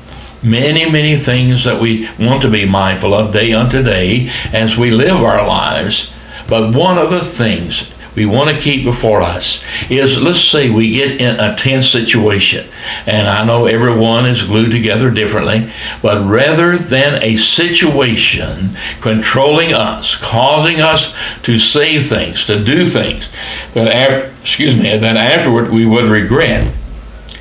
many, 0.42 0.90
many 0.90 1.16
things 1.16 1.64
that 1.64 1.80
we 1.80 2.09
want 2.19 2.42
to 2.42 2.50
be 2.50 2.64
mindful 2.64 3.14
of 3.14 3.33
day 3.33 3.52
unto 3.52 3.83
day 3.83 4.30
as 4.52 4.76
we 4.76 4.90
live 4.90 5.16
our 5.16 5.47
lives. 5.47 6.12
But 6.49 6.75
one 6.75 6.99
of 6.99 7.11
the 7.11 7.21
things 7.21 7.90
we 8.17 8.26
want 8.26 8.50
to 8.50 8.59
keep 8.59 8.85
before 8.85 9.23
us 9.23 9.62
is 9.88 10.21
let's 10.21 10.40
say 10.40 10.71
we 10.71 10.90
get 10.90 11.21
in 11.21 11.38
a 11.40 11.57
tense 11.57 11.88
situation 11.88 12.69
and 13.07 13.29
i 13.29 13.45
know 13.45 13.67
everyone 13.67 14.26
is 14.26 14.43
glued 14.43 14.71
together 14.71 15.11
differently 15.11 15.71
but 16.02 16.26
rather 16.29 16.76
than 16.76 17.23
a 17.23 17.37
situation 17.37 18.71
controlling 19.00 19.73
us 19.73 20.17
causing 20.17 20.81
us 20.81 21.14
to 21.43 21.59
say 21.59 22.00
things 22.00 22.45
to 22.45 22.64
do 22.64 22.87
things 22.87 23.29
that 23.75 23.88
after, 23.88 24.26
excuse 24.40 24.75
me 24.75 24.97
that 24.97 25.17
afterward 25.17 25.71
we 25.71 25.87
would 25.87 26.07
regret 26.07 26.73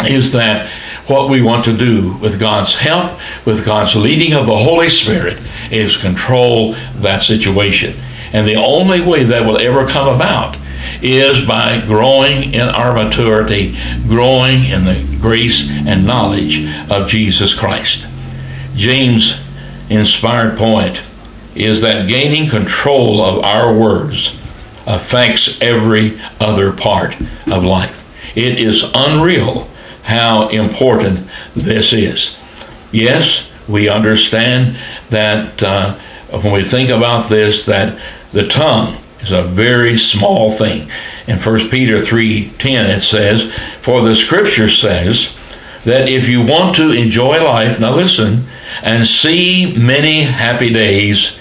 is 0.02 0.32
that 0.32 0.70
what 1.10 1.30
we 1.30 1.42
want 1.42 1.66
to 1.66 1.76
do 1.76 2.14
with 2.18 2.40
God's 2.40 2.76
help, 2.76 3.20
with 3.46 3.66
God's 3.66 3.96
leading 3.96 4.34
of 4.34 4.46
the 4.46 4.56
Holy 4.56 4.90
Spirit, 4.90 5.40
is 5.72 5.98
control 5.98 6.74
that 6.98 7.22
situation. 7.22 7.96
And 8.34 8.48
the 8.48 8.56
only 8.56 9.02
way 9.02 9.24
that 9.24 9.46
will 9.46 9.58
ever 9.58 9.88
come 9.88 10.14
about 10.14 10.58
is 11.02 11.46
by 11.46 11.82
growing 11.86 12.54
in 12.54 12.68
our 12.68 12.94
maturity, 12.94 13.78
growing 14.08 14.66
in 14.66 14.86
the 14.86 15.18
grace 15.20 15.68
and 15.70 16.06
knowledge 16.06 16.66
of 16.90 17.08
Jesus 17.08 17.54
Christ. 17.54 18.06
James' 18.76 19.40
inspired 19.90 20.58
point 20.58 21.04
is 21.56 21.82
that 21.82 22.08
gaining 22.08 22.48
control 22.48 23.22
of 23.22 23.44
our 23.44 23.74
words 23.74 24.40
affects 24.86 25.60
every 25.62 26.20
other 26.40 26.72
part 26.72 27.16
of 27.48 27.64
life. 27.64 28.06
It 28.36 28.60
is 28.60 28.86
unreal 28.94 29.68
how 30.04 30.48
important 30.50 31.28
this 31.56 31.94
is. 31.94 32.36
Yes, 32.92 33.48
we 33.68 33.90
understand 33.90 34.78
that 35.10 35.62
uh, 35.62 36.00
when 36.32 36.54
we 36.54 36.64
think 36.64 36.90
about 36.90 37.30
this, 37.30 37.66
that 37.66 38.00
the 38.32 38.48
tongue 38.48 38.96
is 39.22 39.32
a 39.32 39.44
very 39.44 39.98
small 39.98 40.52
thing. 40.52 40.90
In 41.28 41.40
1 41.40 41.70
Peter 41.70 42.00
3:10 42.00 42.86
it 42.86 43.02
says, 43.02 43.48
"For 43.82 44.02
the 44.02 44.16
scripture 44.16 44.70
says 44.70 45.30
that 45.86 46.10
if 46.10 46.28
you 46.30 46.42
want 46.42 46.76
to 46.76 46.92
enjoy 46.92 47.44
life, 47.44 47.80
now 47.80 47.94
listen, 47.94 48.46
and 48.84 49.06
see 49.06 49.74
many 49.76 50.24
happy 50.24 50.70
days, 50.70 51.32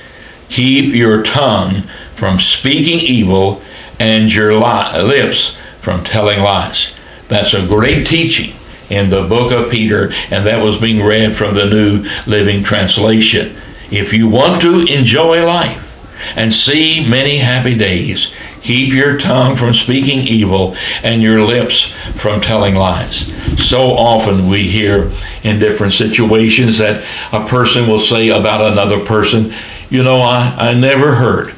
keep 0.48 0.94
your 0.94 1.22
tongue 1.22 1.82
from 2.14 2.38
speaking 2.38 3.00
evil 3.00 3.60
and 4.00 4.32
your 4.32 4.54
li- 4.54 5.02
lips 5.02 5.52
from 5.80 6.02
telling 6.04 6.40
lies." 6.40 6.88
That's 7.28 7.54
a 7.54 7.62
great 7.62 8.06
teaching 8.06 8.54
in 8.88 9.10
the 9.10 9.22
book 9.22 9.52
of 9.52 9.70
Peter, 9.70 10.10
and 10.30 10.46
that 10.46 10.60
was 10.60 10.78
being 10.78 11.04
read 11.04 11.36
from 11.36 11.54
the 11.54 11.66
New 11.66 12.04
Living 12.26 12.62
Translation. 12.62 13.54
If 13.90 14.12
you 14.12 14.28
want 14.28 14.62
to 14.62 14.80
enjoy 14.86 15.44
life, 15.46 15.87
and 16.36 16.52
see 16.52 17.06
many 17.08 17.36
happy 17.36 17.74
days. 17.74 18.32
Keep 18.60 18.92
your 18.92 19.18
tongue 19.18 19.56
from 19.56 19.72
speaking 19.72 20.20
evil 20.20 20.76
and 21.02 21.22
your 21.22 21.42
lips 21.42 21.92
from 22.16 22.40
telling 22.40 22.74
lies. 22.74 23.32
So 23.56 23.80
often 23.80 24.48
we 24.48 24.66
hear 24.66 25.12
in 25.44 25.58
different 25.58 25.92
situations 25.92 26.78
that 26.78 27.04
a 27.32 27.46
person 27.46 27.86
will 27.86 28.00
say 28.00 28.28
about 28.28 28.60
another 28.60 29.04
person, 29.04 29.52
you 29.90 30.02
know, 30.02 30.16
I, 30.16 30.54
I 30.58 30.74
never 30.74 31.14
heard 31.14 31.54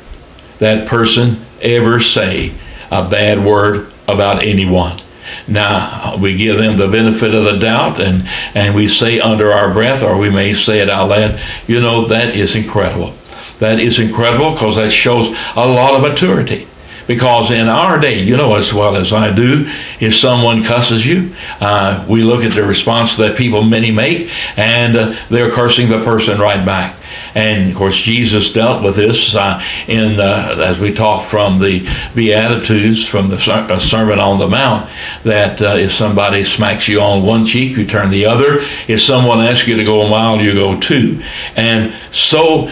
that 0.59 0.87
person 0.87 1.41
ever 1.63 2.01
say 2.01 2.53
a 2.91 3.09
bad 3.09 3.45
word 3.45 3.93
about 4.09 4.45
anyone. 4.47 5.01
Now, 5.49 6.17
we 6.17 6.37
give 6.37 6.59
them 6.59 6.77
the 6.77 6.89
benefit 6.89 7.35
of 7.35 7.45
the 7.45 7.59
doubt 7.59 8.01
and, 8.03 8.29
and 8.55 8.75
we 8.75 8.89
say 8.89 9.21
under 9.21 9.53
our 9.53 9.73
breath, 9.73 10.03
or 10.03 10.19
we 10.19 10.31
may 10.31 10.55
say 10.55 10.81
it 10.81 10.91
out 10.91 11.09
loud, 11.09 11.41
you 11.67 11.81
know, 11.81 12.07
that 12.07 12.37
is 12.37 12.57
incredible. 12.57 13.15
That 13.61 13.79
is 13.79 13.99
incredible 13.99 14.53
because 14.53 14.77
that 14.77 14.91
shows 14.91 15.29
a 15.55 15.67
lot 15.67 15.95
of 15.95 16.03
maturity. 16.03 16.67
Because 17.07 17.51
in 17.51 17.69
our 17.69 17.99
day, 17.99 18.23
you 18.23 18.37
know 18.37 18.55
as 18.55 18.73
well 18.73 18.95
as 18.95 19.13
I 19.13 19.33
do, 19.33 19.69
if 19.99 20.17
someone 20.17 20.63
cusses 20.63 21.05
you, 21.05 21.35
uh, 21.61 22.05
we 22.09 22.23
look 22.23 22.45
at 22.45 22.53
the 22.53 22.65
response 22.65 23.17
that 23.17 23.37
people 23.37 23.63
many 23.63 23.91
make, 23.91 24.31
and 24.57 24.97
uh, 24.97 25.17
they're 25.29 25.51
cursing 25.51 25.89
the 25.89 26.03
person 26.03 26.39
right 26.39 26.65
back. 26.65 26.95
And 27.35 27.71
of 27.71 27.77
course, 27.77 27.97
Jesus 27.97 28.53
dealt 28.53 28.83
with 28.83 28.97
this 28.97 29.35
uh, 29.35 29.63
in 29.89 30.19
uh, 30.19 30.57
as 30.65 30.79
we 30.79 30.93
talk 30.93 31.25
from 31.25 31.59
the 31.59 31.89
Beatitudes, 32.15 33.07
from 33.07 33.29
the 33.29 33.37
uh, 33.37 33.79
Sermon 33.79 34.19
on 34.19 34.39
the 34.39 34.49
Mount, 34.49 34.91
that 35.25 35.61
uh, 35.63 35.77
if 35.77 35.93
somebody 35.93 36.45
smacks 36.45 36.89
you 36.89 37.01
on 37.01 37.25
one 37.25 37.45
cheek, 37.45 37.77
you 37.77 37.87
turn 37.87 38.11
the 38.11 38.27
other. 38.27 38.59
If 38.89 39.03
someone 39.03 39.41
asks 39.41 39.67
you 39.67 39.77
to 39.77 39.85
go 39.85 40.03
a 40.03 40.09
mile, 40.09 40.41
you 40.41 40.55
go 40.55 40.79
two. 40.81 41.23
And 41.57 41.95
so 42.13 42.71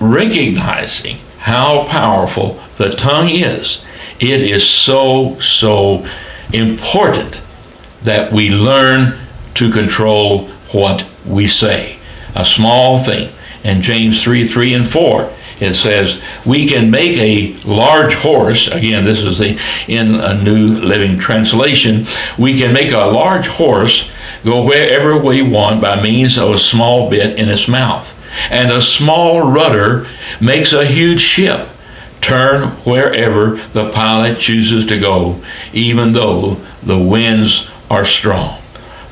recognizing 0.00 1.18
how 1.38 1.84
powerful 1.86 2.60
the 2.76 2.90
tongue 2.90 3.30
is, 3.30 3.84
it 4.20 4.42
is 4.42 4.68
so, 4.68 5.38
so 5.40 6.06
important 6.52 7.40
that 8.02 8.32
we 8.32 8.50
learn 8.50 9.18
to 9.54 9.70
control 9.70 10.48
what 10.72 11.04
we 11.26 11.46
say. 11.46 11.98
A 12.34 12.44
small 12.44 12.98
thing. 12.98 13.30
In 13.64 13.82
James 13.82 14.22
3 14.22 14.46
3 14.46 14.74
and 14.74 14.88
4, 14.88 15.32
it 15.60 15.74
says, 15.74 16.20
We 16.46 16.68
can 16.68 16.90
make 16.90 17.18
a 17.18 17.54
large 17.68 18.14
horse, 18.14 18.68
again, 18.68 19.04
this 19.04 19.24
is 19.24 19.38
the, 19.38 19.58
in 19.88 20.14
a 20.14 20.40
New 20.42 20.74
Living 20.74 21.18
Translation, 21.18 22.06
we 22.38 22.58
can 22.58 22.72
make 22.72 22.92
a 22.92 22.98
large 22.98 23.48
horse 23.48 24.08
go 24.44 24.64
wherever 24.64 25.16
we 25.18 25.42
want 25.42 25.82
by 25.82 26.00
means 26.00 26.38
of 26.38 26.50
a 26.50 26.58
small 26.58 27.10
bit 27.10 27.38
in 27.38 27.48
its 27.48 27.66
mouth. 27.66 28.14
And 28.50 28.70
a 28.70 28.82
small 28.82 29.50
rudder 29.50 30.06
makes 30.40 30.72
a 30.72 30.84
huge 30.84 31.20
ship 31.20 31.68
turn 32.20 32.68
wherever 32.84 33.56
the 33.72 33.90
pilot 33.90 34.38
chooses 34.38 34.84
to 34.86 34.98
go, 34.98 35.40
even 35.72 36.12
though 36.12 36.56
the 36.82 36.98
winds 36.98 37.70
are 37.90 38.04
strong. 38.04 38.60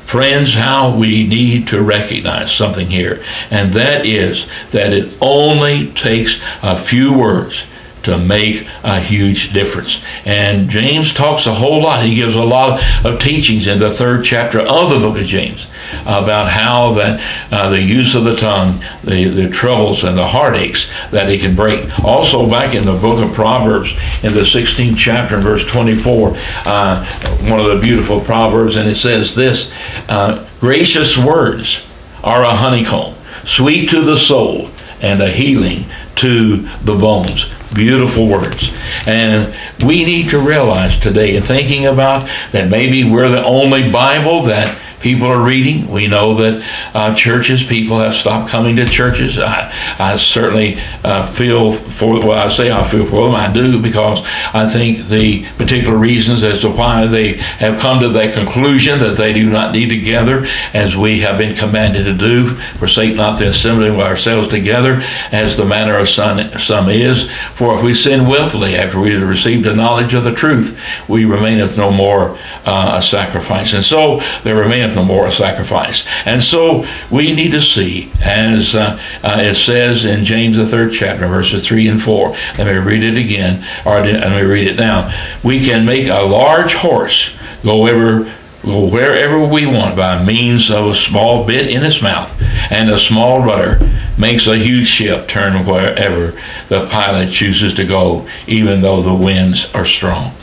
Friends, 0.03 0.53
how 0.53 0.95
we 0.95 1.27
need 1.27 1.67
to 1.67 1.81
recognize 1.81 2.53
something 2.53 2.87
here, 2.87 3.21
and 3.51 3.73
that 3.73 4.05
is 4.05 4.47
that 4.71 4.93
it 4.93 5.13
only 5.19 5.87
takes 5.91 6.39
a 6.63 6.77
few 6.77 7.11
words 7.11 7.65
to 8.03 8.17
make 8.17 8.65
a 8.83 9.01
huge 9.01 9.51
difference. 9.51 9.99
And 10.23 10.69
James 10.69 11.13
talks 11.13 11.45
a 11.45 11.53
whole 11.53 11.81
lot. 11.81 12.05
He 12.05 12.15
gives 12.15 12.35
a 12.35 12.43
lot 12.43 12.81
of 13.03 13.19
teachings 13.19 13.67
in 13.67 13.79
the 13.79 13.91
third 13.91 14.23
chapter 14.23 14.59
of 14.59 14.89
the 14.89 14.99
book 14.99 15.17
of 15.17 15.25
James 15.25 15.67
about 16.01 16.49
how 16.49 16.93
that 16.93 17.19
uh, 17.51 17.69
the 17.69 17.81
use 17.81 18.15
of 18.15 18.23
the 18.23 18.35
tongue, 18.35 18.81
the, 19.03 19.25
the 19.25 19.49
troubles 19.49 20.03
and 20.03 20.17
the 20.17 20.25
heartaches 20.25 20.89
that 21.11 21.29
it 21.29 21.41
can 21.41 21.55
break. 21.55 21.99
Also, 22.03 22.49
back 22.49 22.73
in 22.75 22.85
the 22.85 22.93
book 22.93 23.23
of 23.23 23.33
Proverbs, 23.33 23.91
in 24.23 24.33
the 24.33 24.41
16th 24.41 24.97
chapter, 24.97 25.37
verse 25.37 25.63
24, 25.65 26.33
uh, 26.65 27.05
one 27.49 27.59
of 27.59 27.67
the 27.67 27.79
beautiful 27.81 28.19
proverbs, 28.19 28.75
and 28.75 28.87
it 28.89 28.95
says 28.95 29.35
this 29.35 29.73
uh, 30.09 30.47
Gracious 30.59 31.17
words 31.17 31.83
are 32.23 32.43
a 32.43 32.49
honeycomb, 32.49 33.15
sweet 33.45 33.89
to 33.89 34.01
the 34.01 34.17
soul, 34.17 34.69
and 35.01 35.21
a 35.21 35.29
healing 35.29 35.85
to 36.15 36.57
the 36.83 36.95
bones 36.95 37.45
beautiful 37.73 38.27
words. 38.27 38.71
And 39.05 39.55
we 39.85 40.03
need 40.03 40.29
to 40.29 40.39
realize 40.39 40.97
today, 40.97 41.35
in 41.35 41.43
thinking 41.43 41.85
about 41.85 42.29
that 42.51 42.69
maybe 42.69 43.03
we're 43.03 43.29
the 43.29 43.43
only 43.43 43.91
Bible 43.91 44.43
that 44.43 44.77
people 44.99 45.27
are 45.27 45.41
reading. 45.41 45.89
We 45.89 46.07
know 46.07 46.33
that 46.35 46.63
uh, 46.93 47.15
churches, 47.15 47.63
people 47.63 47.99
have 47.99 48.13
stopped 48.13 48.49
coming 48.49 48.75
to 48.77 48.85
churches. 48.85 49.37
I, 49.37 49.71
I 49.99 50.17
certainly 50.17 50.77
uh, 51.03 51.25
feel 51.27 51.71
for, 51.71 52.13
well, 52.13 52.33
I 52.33 52.47
say 52.47 52.71
I 52.71 52.83
feel 52.83 53.05
for 53.05 53.25
them, 53.25 53.35
I 53.35 53.51
do, 53.51 53.81
because 53.81 54.21
I 54.53 54.67
think 54.67 55.07
the 55.07 55.45
particular 55.57 55.97
reasons 55.97 56.43
as 56.43 56.61
to 56.61 56.69
why 56.69 57.05
they 57.05 57.33
have 57.33 57.79
come 57.79 58.01
to 58.01 58.09
that 58.09 58.33
conclusion 58.33 58.99
that 58.99 59.17
they 59.17 59.33
do 59.33 59.49
not 59.49 59.73
need 59.73 59.89
to 59.89 59.97
gather 59.97 60.45
as 60.73 60.95
we 60.95 61.19
have 61.19 61.37
been 61.37 61.55
commanded 61.55 62.05
to 62.05 62.13
do, 62.13 62.47
forsake 62.77 63.15
not 63.15 63.39
the 63.39 63.47
assembling 63.47 63.93
of 63.93 63.99
ourselves 63.99 64.47
together 64.47 65.01
as 65.31 65.57
the 65.57 65.65
manner 65.65 65.97
of 65.97 66.09
some, 66.09 66.39
some 66.57 66.89
is. 66.89 67.29
For 67.55 67.75
if 67.75 67.83
we 67.83 67.93
sin 67.93 68.27
willfully 68.27 68.75
after 68.75 68.99
we 68.99 69.13
have 69.13 69.27
received 69.27 69.65
the 69.65 69.75
knowledge 69.75 70.13
of 70.13 70.23
the 70.23 70.33
truth, 70.33 70.79
we 71.07 71.25
remaineth 71.25 71.77
no 71.77 71.91
more 71.91 72.37
uh, 72.65 72.95
a 72.97 73.01
sacrifice. 73.01 73.73
And 73.73 73.83
so 73.83 74.19
there 74.43 74.55
remaineth 74.55 74.86
no 74.95 75.03
more 75.03 75.27
a 75.27 75.31
sacrifice. 75.31 76.05
And 76.25 76.41
so 76.41 76.85
we 77.11 77.33
need 77.33 77.51
to 77.51 77.61
see, 77.61 78.11
as 78.21 78.75
uh, 78.75 78.99
uh, 79.23 79.37
it 79.39 79.55
says 79.55 80.05
in 80.05 80.23
James, 80.23 80.57
the 80.57 80.65
third 80.65 80.91
chapter, 80.91 81.27
verses 81.27 81.67
3 81.67 81.87
and 81.87 82.01
4. 82.01 82.29
Let 82.57 82.67
me 82.67 82.77
read 82.77 83.03
it 83.03 83.17
again, 83.17 83.65
or 83.85 83.99
let 83.99 84.29
me 84.29 84.41
read 84.47 84.67
it 84.67 84.77
now. 84.77 85.11
We 85.43 85.65
can 85.65 85.85
make 85.85 86.07
a 86.07 86.21
large 86.21 86.73
horse 86.73 87.37
go 87.63 87.85
ever 87.85 88.31
go 88.63 88.85
wherever 88.85 89.39
we 89.45 89.65
want 89.65 89.95
by 89.95 90.23
means 90.23 90.69
of 90.69 90.87
a 90.87 90.93
small 90.93 91.45
bit 91.45 91.69
in 91.69 91.83
its 91.83 92.01
mouth, 92.01 92.41
and 92.69 92.89
a 92.89 92.97
small 92.97 93.41
rudder 93.41 93.79
makes 94.17 94.47
a 94.47 94.57
huge 94.57 94.87
ship 94.87 95.27
turn 95.27 95.65
wherever 95.65 96.37
the 96.67 96.85
pilot 96.87 97.31
chooses 97.31 97.73
to 97.75 97.85
go, 97.85 98.27
even 98.47 98.81
though 98.81 99.01
the 99.01 99.13
winds 99.13 99.73
are 99.73 99.85
strong. 99.85 100.33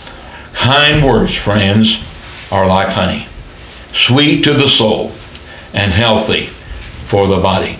Kind 0.52 1.04
words, 1.04 1.34
friends, 1.34 2.02
are 2.50 2.66
like 2.66 2.88
honey 2.88 3.26
sweet 3.94 4.42
to 4.42 4.52
the 4.52 4.68
soul, 4.68 5.12
and 5.72 5.92
healthy 5.92 6.46
for 7.06 7.26
the 7.28 7.36
body. 7.36 7.78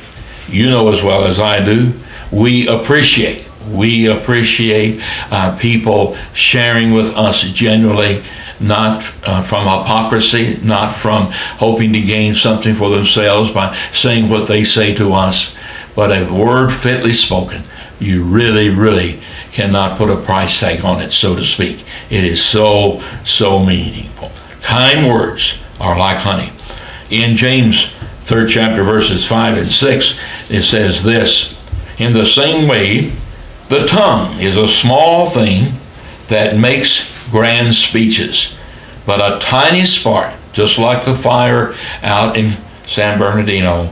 You 0.49 0.71
know 0.71 0.89
as 0.91 1.03
well 1.03 1.25
as 1.25 1.39
I 1.39 1.65
do, 1.65 1.93
we 2.31 2.69
appreciate, 2.69 3.47
we 3.71 4.07
appreciate 4.07 5.01
uh, 5.31 5.57
people 5.59 6.17
sharing 6.33 6.93
with 6.93 7.07
us 7.15 7.43
genuinely, 7.43 8.23
not 8.61 9.05
uh, 9.25 9.43
from 9.43 9.63
hypocrisy, 9.63 10.59
not 10.63 10.95
from 10.95 11.31
hoping 11.33 11.93
to 11.93 12.01
gain 12.01 12.35
something 12.35 12.75
for 12.75 12.91
themselves 12.91 13.51
by 13.51 13.77
saying 13.93 14.29
what 14.29 14.47
they 14.47 14.63
say 14.63 14.95
to 14.95 15.13
us, 15.13 15.55
but 15.97 16.13
a 16.13 16.33
word 16.33 16.71
fitly 16.71 17.13
spoken. 17.13 17.63
You 18.01 18.25
really, 18.25 18.69
really 18.69 19.21
cannot 19.53 19.97
put 19.97 20.11
a 20.11 20.17
price 20.17 20.59
tag 20.59 20.85
on 20.85 21.01
it, 21.01 21.13
so 21.13 21.37
to 21.37 21.45
speak. 21.45 21.85
It 22.11 22.25
is 22.25 22.43
so, 22.43 23.01
so 23.25 23.65
meaningful. 23.65 24.33
Kind 24.63 25.07
words 25.09 25.55
are 25.81 25.99
like 25.99 26.19
honey. 26.19 26.53
In 27.11 27.37
James, 27.37 27.89
third 28.23 28.49
chapter, 28.49 28.83
verses 28.83 29.27
5 29.27 29.59
and 29.59 29.67
6, 29.67 30.21
it 30.51 30.63
says 30.63 31.03
this 31.03 31.59
In 31.99 32.13
the 32.13 32.27
same 32.27 32.69
way, 32.69 33.13
the 33.69 33.87
tongue 33.87 34.39
is 34.41 34.57
a 34.57 34.69
small 34.69 35.29
thing 35.29 35.73
that 36.29 36.57
makes 36.57 37.29
grand 37.31 37.75
speeches, 37.75 38.55
but 39.07 39.21
a 39.21 39.39
tiny 39.45 39.85
spark, 39.85 40.33
just 40.53 40.79
like 40.79 41.05
the 41.05 41.15
fire 41.15 41.75
out 42.03 42.37
in 42.37 42.57
San 42.87 43.19
Bernardino, 43.19 43.91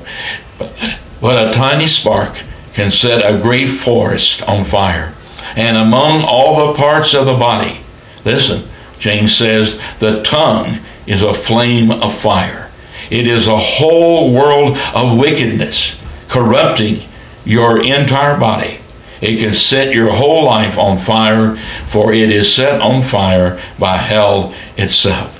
but 1.20 1.48
a 1.48 1.52
tiny 1.52 1.86
spark 1.86 2.42
can 2.74 2.90
set 2.90 3.24
a 3.24 3.40
great 3.40 3.68
forest 3.68 4.42
on 4.48 4.64
fire. 4.64 5.12
And 5.56 5.76
among 5.76 6.22
all 6.22 6.66
the 6.66 6.78
parts 6.78 7.14
of 7.14 7.26
the 7.26 7.34
body, 7.34 7.80
listen, 8.24 8.68
James 8.98 9.34
says, 9.34 9.80
the 9.98 10.22
tongue 10.22 10.78
is 11.06 11.22
a 11.22 11.32
flame 11.32 11.90
of 11.90 12.14
fire. 12.14 12.70
It 13.10 13.26
is 13.26 13.48
a 13.48 13.56
whole 13.56 14.32
world 14.32 14.78
of 14.94 15.18
wickedness 15.18 15.98
corrupting 16.28 17.02
your 17.44 17.82
entire 17.82 18.38
body. 18.38 18.78
It 19.20 19.38
can 19.38 19.54
set 19.54 19.94
your 19.94 20.12
whole 20.12 20.44
life 20.44 20.78
on 20.78 20.98
fire, 20.98 21.56
for 21.86 22.12
it 22.12 22.30
is 22.30 22.52
set 22.52 22.80
on 22.80 23.02
fire 23.02 23.60
by 23.78 23.96
hell 23.96 24.54
itself. 24.76 25.38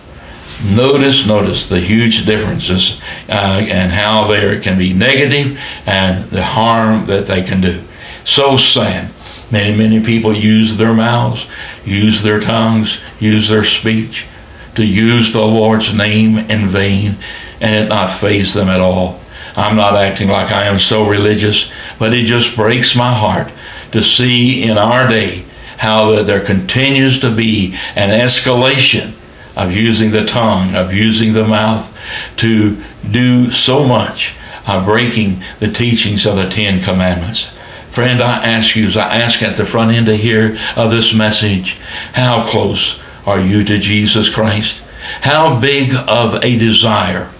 Notice, 0.64 1.26
notice 1.26 1.68
the 1.68 1.80
huge 1.80 2.24
differences 2.24 3.00
uh, 3.28 3.66
and 3.68 3.90
how 3.90 4.28
there 4.28 4.60
can 4.60 4.78
be 4.78 4.92
negative 4.92 5.58
and 5.86 6.28
the 6.30 6.42
harm 6.42 7.06
that 7.06 7.26
they 7.26 7.42
can 7.42 7.60
do. 7.60 7.82
So 8.24 8.56
sad. 8.56 9.10
Many, 9.50 9.76
many 9.76 10.00
people 10.00 10.34
use 10.34 10.76
their 10.76 10.94
mouths, 10.94 11.46
use 11.84 12.22
their 12.22 12.38
tongues, 12.38 13.00
use 13.18 13.48
their 13.48 13.64
speech 13.64 14.26
to 14.74 14.84
use 14.84 15.32
the 15.32 15.42
Lord's 15.44 15.92
name 15.92 16.38
in 16.38 16.68
vain 16.68 17.16
and 17.60 17.74
it 17.74 17.88
not 17.88 18.10
faze 18.10 18.54
them 18.54 18.68
at 18.68 18.80
all. 18.80 19.20
I'm 19.56 19.76
not 19.76 19.94
acting 19.94 20.28
like 20.28 20.50
I 20.50 20.66
am 20.66 20.78
so 20.78 21.06
religious, 21.06 21.70
but 21.98 22.14
it 22.14 22.24
just 22.24 22.56
breaks 22.56 22.96
my 22.96 23.12
heart 23.12 23.52
to 23.92 24.02
see 24.02 24.62
in 24.62 24.78
our 24.78 25.06
day 25.08 25.44
how 25.76 26.12
that 26.12 26.26
there 26.26 26.40
continues 26.40 27.20
to 27.20 27.34
be 27.34 27.74
an 27.96 28.10
escalation 28.10 29.12
of 29.56 29.72
using 29.72 30.10
the 30.10 30.24
tongue, 30.24 30.74
of 30.74 30.92
using 30.92 31.32
the 31.32 31.44
mouth 31.44 31.94
to 32.38 32.82
do 33.10 33.50
so 33.50 33.86
much 33.86 34.34
of 34.66 34.84
breaking 34.84 35.42
the 35.60 35.70
teachings 35.70 36.24
of 36.24 36.36
the 36.36 36.48
Ten 36.48 36.80
Commandments. 36.80 37.50
Friend, 37.90 38.22
I 38.22 38.44
ask 38.44 38.74
you, 38.74 38.86
as 38.86 38.96
I 38.96 39.16
ask 39.16 39.42
at 39.42 39.56
the 39.56 39.66
front 39.66 39.90
end 39.90 40.06
to 40.06 40.16
hear 40.16 40.56
of 40.76 40.90
this 40.90 41.12
message, 41.12 41.76
how 42.14 42.48
close 42.48 42.98
are 43.26 43.40
you 43.40 43.64
to 43.64 43.78
Jesus 43.78 44.28
Christ? 44.28 44.82
How 45.20 45.60
big 45.60 45.94
of 46.08 46.42
a 46.42 46.58
desire 46.58 47.30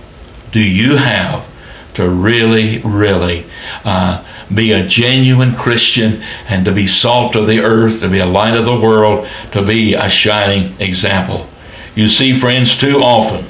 do 0.51 0.61
you 0.61 0.97
have 0.97 1.47
to 1.95 2.09
really, 2.09 2.79
really 2.79 3.45
uh, 3.85 4.25
be 4.55 4.73
a 4.73 4.87
genuine 4.87 5.55
Christian 5.55 6.23
and 6.49 6.65
to 6.65 6.73
be 6.73 6.87
salt 6.87 7.37
of 7.37 7.47
the 7.47 7.61
earth, 7.61 8.01
to 8.01 8.09
be 8.09 8.19
a 8.19 8.27
light 8.27 8.55
of 8.55 8.65
the 8.65 8.79
world, 8.79 9.29
to 9.53 9.63
be 9.63 9.95
a 9.95 10.09
shining 10.09 10.75
example? 10.81 11.47
You 11.95 12.09
see, 12.09 12.33
friends, 12.33 12.77
too 12.77 13.01
often 13.03 13.45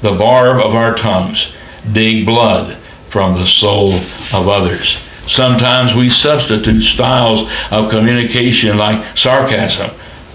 the 0.00 0.12
barb 0.12 0.64
of 0.64 0.74
our 0.74 0.94
tongues 0.94 1.52
dig 1.92 2.24
blood 2.24 2.76
from 3.06 3.34
the 3.34 3.46
soul 3.46 3.94
of 3.94 4.48
others. 4.48 4.96
Sometimes 5.26 5.94
we 5.94 6.08
substitute 6.08 6.82
styles 6.82 7.50
of 7.70 7.90
communication 7.90 8.78
like 8.78 9.16
sarcasm 9.16 9.90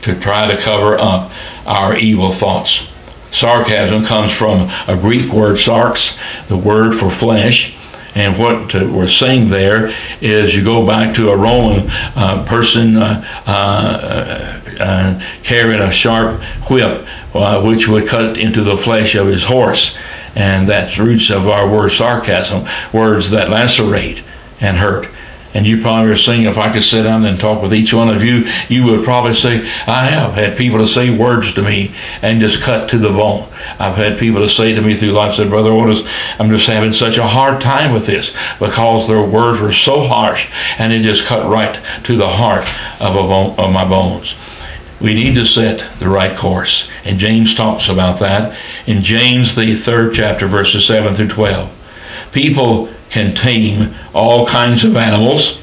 to 0.06 0.20
try 0.20 0.48
to 0.48 0.58
cover 0.62 0.98
up 1.00 1.32
our 1.66 1.96
evil 1.98 2.32
thoughts. 2.32 2.88
Sarcasm 3.32 4.06
comes 4.06 4.32
from 4.32 4.70
a 4.88 4.96
Greek 4.96 5.32
word, 5.34 5.58
sarx, 5.58 6.18
the 6.48 6.58
word 6.58 6.94
for 6.94 7.10
flesh. 7.10 7.76
And 8.14 8.40
what 8.40 8.74
we're 8.74 9.08
saying 9.08 9.50
there 9.50 9.94
is 10.22 10.56
you 10.56 10.64
go 10.64 10.88
back 10.88 11.16
to 11.16 11.32
a 11.32 11.38
Roman 11.38 11.90
uh, 12.16 12.46
person 12.48 12.96
uh, 12.96 13.26
uh, 13.46 14.62
uh 14.80 15.22
carrying 15.44 15.82
a 15.82 15.92
sharp 15.92 16.42
whip, 16.70 17.06
uh, 17.34 17.62
which 17.64 17.90
would 17.90 18.08
cut 18.08 18.38
into 18.38 18.62
the 18.64 18.78
flesh 18.78 19.16
of 19.16 19.28
his 19.28 19.44
horse. 19.44 19.98
And 20.36 20.68
that's 20.68 20.98
roots 20.98 21.30
of 21.30 21.48
our 21.48 21.68
word 21.68 21.90
sarcasm, 21.90 22.68
words 22.94 23.32
that 23.32 23.50
lacerate 23.50 24.24
and 24.62 24.78
hurt. 24.78 25.10
And 25.56 25.66
you 25.66 25.82
probably 25.82 26.12
are 26.12 26.18
saying, 26.18 26.44
if 26.44 26.58
I 26.58 26.72
could 26.72 26.84
sit 26.84 27.04
down 27.04 27.24
and 27.24 27.40
talk 27.40 27.64
with 27.64 27.74
each 27.74 27.94
one 27.94 28.14
of 28.14 28.22
you, 28.22 28.46
you 28.68 28.84
would 28.84 29.06
probably 29.06 29.34
say, 29.34 29.62
I 29.88 30.06
have 30.08 30.34
had 30.34 30.58
people 30.58 30.80
to 30.80 30.86
say 30.86 31.18
words 31.18 31.54
to 31.54 31.62
me 31.62 31.96
and 32.22 32.42
just 32.42 32.62
cut 32.62 32.90
to 32.90 32.98
the 32.98 33.10
bone. 33.10 33.48
I've 33.80 33.96
had 33.96 34.20
people 34.20 34.42
to 34.42 34.50
say 34.50 34.74
to 34.74 34.82
me 34.82 34.96
through 34.96 35.14
life, 35.14 35.34
said, 35.34 35.50
Brother 35.50 35.72
Otis, 35.72 36.04
I'm 36.40 36.50
just 36.50 36.68
having 36.68 36.92
such 36.92 37.18
a 37.18 37.26
hard 37.26 37.62
time 37.62 37.94
with 37.94 38.06
this 38.06 38.36
because 38.60 39.08
their 39.08 39.24
words 39.24 39.62
were 39.62 39.72
so 39.72 40.02
harsh 40.02 40.46
and 40.78 40.92
it 40.92 41.04
just 41.04 41.26
cut 41.26 41.50
right 41.50 41.80
to 42.04 42.18
the 42.18 42.28
heart 42.28 42.68
of, 43.00 43.14
bone, 43.14 43.56
of 43.58 43.72
my 43.72 43.86
bones. 43.86 44.36
We 45.00 45.14
need 45.14 45.36
to 45.36 45.46
set 45.46 45.88
the 46.00 46.10
right 46.10 46.36
course. 46.36 46.90
And 47.06 47.18
James 47.18 47.56
talks 47.56 47.88
about 47.88 48.20
that 48.20 48.58
in 48.88 49.02
James, 49.02 49.56
the 49.56 49.76
third 49.76 50.14
chapter, 50.14 50.48
verses 50.48 50.86
7 50.86 51.14
through 51.14 51.30
12. 51.30 51.72
People 52.34 52.90
can 53.10 53.34
tame 53.36 53.94
all 54.14 54.46
kinds 54.46 54.84
of 54.84 54.96
animals. 54.96 55.62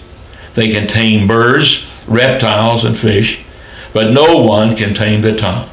They 0.54 0.68
can 0.68 0.86
tame 0.86 1.26
birds, 1.26 1.84
reptiles, 2.06 2.84
and 2.84 2.96
fish, 2.96 3.44
but 3.92 4.12
no 4.12 4.38
one 4.38 4.76
can 4.76 4.94
tame 4.94 5.20
the 5.20 5.36
tongue. 5.36 5.68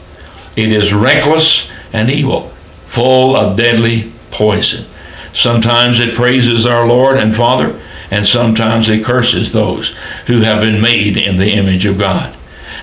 It 0.57 0.71
is 0.71 0.93
reckless 0.93 1.69
and 1.93 2.09
evil, 2.09 2.51
full 2.87 3.35
of 3.35 3.57
deadly 3.57 4.11
poison. 4.31 4.85
Sometimes 5.33 5.99
it 5.99 6.15
praises 6.15 6.65
our 6.65 6.87
Lord 6.87 7.17
and 7.17 7.35
Father, 7.35 7.79
and 8.11 8.25
sometimes 8.25 8.89
it 8.89 9.03
curses 9.03 9.51
those 9.51 9.89
who 10.25 10.41
have 10.41 10.61
been 10.61 10.81
made 10.81 11.17
in 11.17 11.37
the 11.37 11.51
image 11.51 11.85
of 11.85 11.97
God. 11.97 12.35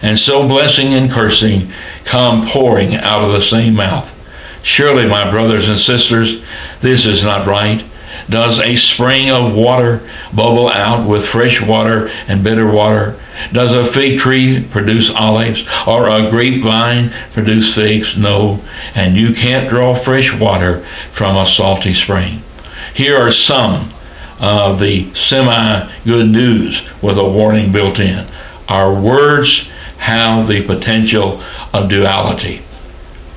And 0.03 0.19
so 0.19 0.47
blessing 0.47 0.95
and 0.95 1.11
cursing 1.11 1.73
come 2.05 2.47
pouring 2.47 2.95
out 2.95 3.25
of 3.25 3.33
the 3.33 3.43
same 3.43 3.75
mouth. 3.75 4.13
Surely, 4.63 5.07
my 5.07 5.29
brothers 5.31 5.69
and 5.69 5.79
sisters, 5.79 6.43
this 6.81 7.07
is 7.07 7.25
not 7.25 7.47
right. 7.47 7.85
Does 8.29 8.59
a 8.59 8.75
spring 8.75 9.31
of 9.31 9.55
water 9.55 10.01
bubble 10.35 10.69
out 10.69 11.09
with 11.09 11.27
fresh 11.27 11.61
water 11.61 12.09
and 12.27 12.43
bitter 12.43 12.67
water? 12.67 13.17
Does 13.53 13.73
a 13.73 13.85
fig 13.85 14.19
tree 14.19 14.67
produce 14.71 15.11
olives 15.11 15.65
or 15.87 16.09
a 16.09 16.29
grapevine 16.29 17.13
produce 17.33 17.75
figs? 17.75 18.17
No. 18.17 18.61
And 18.95 19.17
you 19.17 19.33
can't 19.33 19.69
draw 19.69 19.95
fresh 19.95 20.33
water 20.33 20.85
from 21.13 21.37
a 21.37 21.47
salty 21.47 21.93
spring. 21.93 22.43
Here 22.95 23.17
are 23.17 23.31
some 23.31 23.91
of 24.41 24.81
the 24.81 25.13
semi 25.15 25.93
good 26.05 26.29
news 26.29 26.83
with 27.03 27.19
a 27.19 27.29
warning 27.29 27.71
built 27.71 28.01
in. 28.01 28.27
Our 28.69 28.93
words 28.93 29.69
have 29.99 30.49
the 30.49 30.67
potential 30.67 31.43
of 31.73 31.89
duality. 31.89 32.63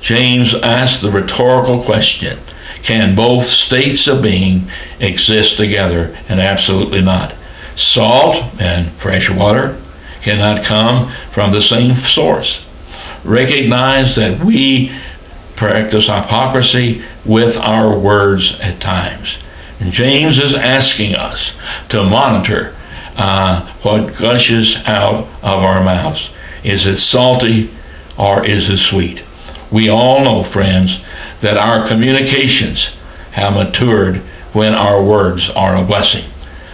James 0.00 0.54
asks 0.54 1.00
the 1.00 1.10
rhetorical 1.10 1.82
question 1.82 2.38
can 2.82 3.14
both 3.14 3.44
states 3.44 4.06
of 4.06 4.22
being 4.22 4.70
exist 5.00 5.56
together? 5.56 6.16
And 6.28 6.40
absolutely 6.40 7.02
not. 7.02 7.34
Salt 7.76 8.42
and 8.60 8.90
fresh 8.92 9.30
water 9.30 9.80
cannot 10.22 10.64
come 10.64 11.10
from 11.30 11.50
the 11.50 11.62
same 11.62 11.94
source. 11.94 12.64
Recognize 13.24 14.14
that 14.16 14.42
we 14.42 14.92
practice 15.56 16.06
hypocrisy 16.06 17.02
with 17.24 17.56
our 17.58 17.98
words 17.98 18.58
at 18.60 18.80
times. 18.80 19.38
And 19.80 19.92
James 19.92 20.38
is 20.38 20.54
asking 20.54 21.14
us 21.14 21.52
to 21.90 22.02
monitor 22.02 22.74
uh, 23.16 23.70
what 23.82 24.16
gushes 24.16 24.76
out 24.86 25.26
of 25.42 25.64
our 25.64 25.82
mouths. 25.82 26.30
Is 26.64 26.86
it 26.86 26.96
salty 26.96 27.70
or 28.18 28.44
is 28.44 28.68
it 28.68 28.78
sweet? 28.78 29.22
We 29.70 29.88
all 29.88 30.24
know, 30.24 30.42
friends, 30.42 31.00
that 31.40 31.56
our 31.56 31.86
communications 31.86 32.90
have 33.32 33.54
matured 33.54 34.16
when 34.52 34.74
our 34.74 35.02
words 35.02 35.50
are 35.50 35.76
a 35.76 35.84
blessing. 35.84 36.24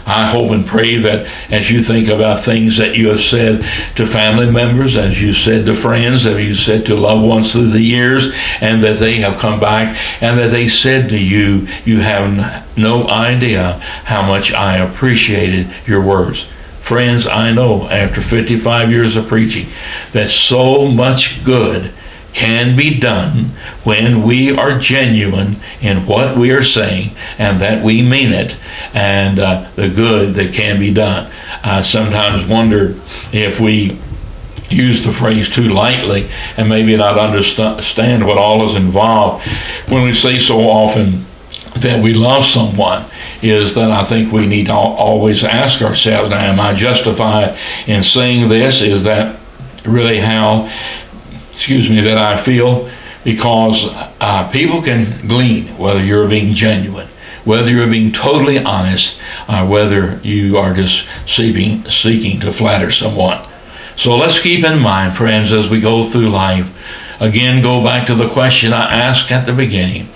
I 0.07 0.27
hope 0.27 0.53
and 0.53 0.65
pray 0.65 0.97
that 0.99 1.27
as 1.51 1.69
you 1.69 1.83
think 1.83 2.09
about 2.09 2.39
things 2.39 2.77
that 2.77 2.97
you 2.97 3.09
have 3.09 3.19
said 3.19 3.63
to 3.97 4.07
family 4.07 4.49
members, 4.49 4.97
as 4.97 5.21
you 5.21 5.33
said 5.33 5.67
to 5.67 5.75
friends, 5.75 6.27
as 6.27 6.41
you 6.43 6.55
said 6.55 6.87
to 6.87 6.95
loved 6.95 7.27
ones 7.27 7.53
through 7.53 7.71
the 7.71 7.81
years, 7.81 8.33
and 8.61 8.81
that 8.85 8.99
they 8.99 9.17
have 9.17 9.41
come 9.41 9.59
back 9.59 9.97
and 10.23 10.39
that 10.39 10.53
they 10.53 10.69
said 10.69 11.09
to 11.09 11.19
you, 11.19 11.67
you 11.85 11.99
have 11.99 12.69
no 12.79 13.09
idea 13.09 13.73
how 14.05 14.23
much 14.23 14.53
I 14.53 14.77
appreciated 14.77 15.69
your 15.87 16.03
words. 16.03 16.47
Friends, 16.79 17.27
I 17.27 17.51
know 17.51 17.89
after 17.89 18.21
55 18.21 18.93
years 18.93 19.17
of 19.17 19.27
preaching 19.27 19.67
that 20.13 20.29
so 20.29 20.87
much 20.87 21.45
good 21.45 21.93
can 22.37 22.77
be 22.77 23.01
done 23.01 23.47
when 23.85 24.23
we 24.23 24.55
are 24.55 24.79
genuine 24.79 25.57
in 25.81 26.05
what 26.07 26.37
we 26.37 26.51
are 26.51 26.63
saying 26.63 27.11
and 27.39 27.59
that 27.59 27.83
we 27.83 28.03
mean 28.03 28.31
it 28.31 28.61
and 28.93 29.39
uh, 29.39 29.67
the 29.75 29.89
good 29.89 30.35
that 30.35 30.53
can 30.53 30.79
be 30.79 30.93
done. 30.93 31.33
I 31.65 31.81
sometimes 31.81 32.45
wonder 32.45 32.95
if 33.33 33.59
we 33.59 33.99
use 34.69 35.03
the 35.03 35.13
phrase 35.13 35.49
too 35.49 35.69
lightly 35.69 36.29
and 36.59 36.69
maybe 36.69 36.95
not 36.95 37.19
understand 37.19 38.27
what 38.27 38.37
all 38.37 38.67
is 38.67 38.75
involved 38.75 39.47
when 39.89 40.05
we 40.05 40.13
say 40.13 40.39
so 40.39 40.59
often 40.59 41.25
that 41.77 42.03
we 42.03 42.13
love 42.13 42.45
someone 42.45 43.03
is 43.41 43.75
that 43.77 43.91
I 43.91 44.05
think 44.05 44.31
we 44.31 44.47
need 44.47 44.67
to 44.67 44.75
always 44.75 45.43
ask 45.43 45.81
ourselves, 45.81 46.31
now, 46.31 46.41
am 46.41 46.61
I 46.61 46.75
justified 46.75 47.59
in 47.87 48.03
saying 48.03 48.51
this? 48.51 48.83
Is 48.83 49.05
that 49.05 49.41
really 49.87 50.19
how, 50.19 50.71
excuse 51.57 51.89
me, 51.89 52.03
that 52.03 52.19
I 52.19 52.37
feel? 52.37 52.89
Because 53.25 53.87
uh, 54.21 54.49
people 54.53 54.83
can 54.83 55.27
glean 55.27 55.65
whether 55.79 56.05
you're 56.05 56.29
being 56.29 56.53
genuine, 56.53 57.09
whether 57.45 57.71
you're 57.71 57.87
being 57.87 58.13
totally 58.13 58.59
honest, 58.59 59.19
uh, 59.49 59.67
whether 59.67 60.21
you 60.23 60.59
are 60.59 60.75
just 60.75 61.09
seeking, 61.27 61.83
seeking 61.87 62.41
to 62.41 62.53
flatter 62.53 62.91
someone. 62.91 63.43
So 63.97 64.17
let's 64.17 64.39
keep 64.39 64.65
in 64.65 64.79
mind, 64.79 65.17
friends, 65.17 65.51
as 65.51 65.71
we 65.71 65.81
go 65.81 66.05
through 66.05 66.29
life, 66.29 66.71
again, 67.21 67.63
go 67.63 67.83
back 67.83 68.07
to 68.09 68.15
the 68.15 68.29
question 68.29 68.75
I 68.75 68.93
asked 68.93 69.33
at 69.33 69.47
the 69.47 69.55
beginning 69.55 70.11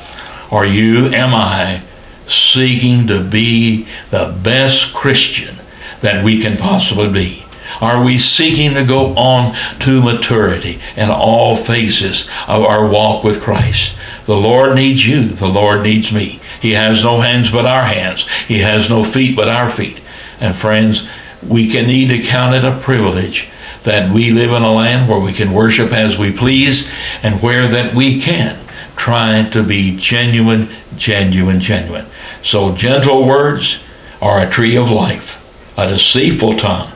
Are 0.50 0.66
you, 0.66 1.06
am 1.06 1.34
I, 1.34 1.82
seeking 2.26 3.06
to 3.06 3.24
be 3.24 3.86
the 4.10 4.38
best 4.42 4.92
Christian 4.92 5.56
that 6.02 6.22
we 6.22 6.38
can 6.38 6.58
possibly 6.58 7.10
be? 7.10 7.44
Are 7.80 8.02
we 8.02 8.18
seeking 8.18 8.74
to 8.74 8.84
go 8.84 9.14
on 9.14 9.54
to 9.80 10.02
maturity 10.02 10.80
in 10.96 11.10
all 11.10 11.56
phases 11.56 12.28
of 12.46 12.64
our 12.64 12.86
walk 12.86 13.24
with 13.24 13.40
Christ? 13.40 13.94
The 14.26 14.36
Lord 14.36 14.74
needs 14.74 15.06
you. 15.06 15.28
The 15.28 15.48
Lord 15.48 15.82
needs 15.82 16.12
me. 16.12 16.40
He 16.60 16.72
has 16.72 17.02
no 17.02 17.20
hands 17.20 17.50
but 17.50 17.66
our 17.66 17.84
hands. 17.84 18.28
He 18.46 18.58
has 18.58 18.90
no 18.90 19.02
feet 19.02 19.34
but 19.34 19.48
our 19.48 19.68
feet. 19.68 20.00
And 20.40 20.56
friends, 20.56 21.08
we 21.46 21.68
can 21.68 21.86
need 21.86 22.08
to 22.08 22.22
count 22.22 22.54
it 22.54 22.64
a 22.64 22.78
privilege 22.78 23.48
that 23.82 24.12
we 24.12 24.30
live 24.30 24.52
in 24.52 24.62
a 24.62 24.72
land 24.72 25.08
where 25.08 25.20
we 25.20 25.32
can 25.32 25.52
worship 25.52 25.92
as 25.92 26.18
we 26.18 26.32
please 26.32 26.90
and 27.22 27.40
where 27.42 27.66
that 27.66 27.94
we 27.94 28.20
can 28.20 28.58
try 28.96 29.48
to 29.50 29.62
be 29.62 29.96
genuine, 29.96 30.68
genuine, 30.96 31.58
genuine. 31.58 32.04
So 32.42 32.74
gentle 32.74 33.26
words 33.26 33.78
are 34.20 34.40
a 34.40 34.50
tree 34.50 34.76
of 34.76 34.90
life. 34.90 35.38
A 35.78 35.86
deceitful 35.86 36.56
tongue 36.58 36.92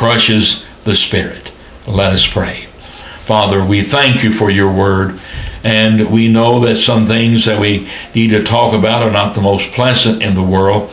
crushes 0.00 0.64
the 0.84 0.96
spirit. 0.96 1.52
Let 1.86 2.10
us 2.10 2.26
pray. 2.26 2.64
Father, 3.26 3.62
we 3.62 3.82
thank 3.82 4.24
you 4.24 4.32
for 4.32 4.48
your 4.48 4.72
word. 4.72 5.20
And 5.62 6.10
we 6.10 6.26
know 6.26 6.58
that 6.60 6.76
some 6.76 7.04
things 7.04 7.44
that 7.44 7.60
we 7.60 7.86
need 8.14 8.30
to 8.30 8.42
talk 8.42 8.72
about 8.72 9.02
are 9.02 9.10
not 9.10 9.34
the 9.34 9.42
most 9.42 9.72
pleasant 9.72 10.22
in 10.22 10.34
the 10.34 10.42
world, 10.42 10.90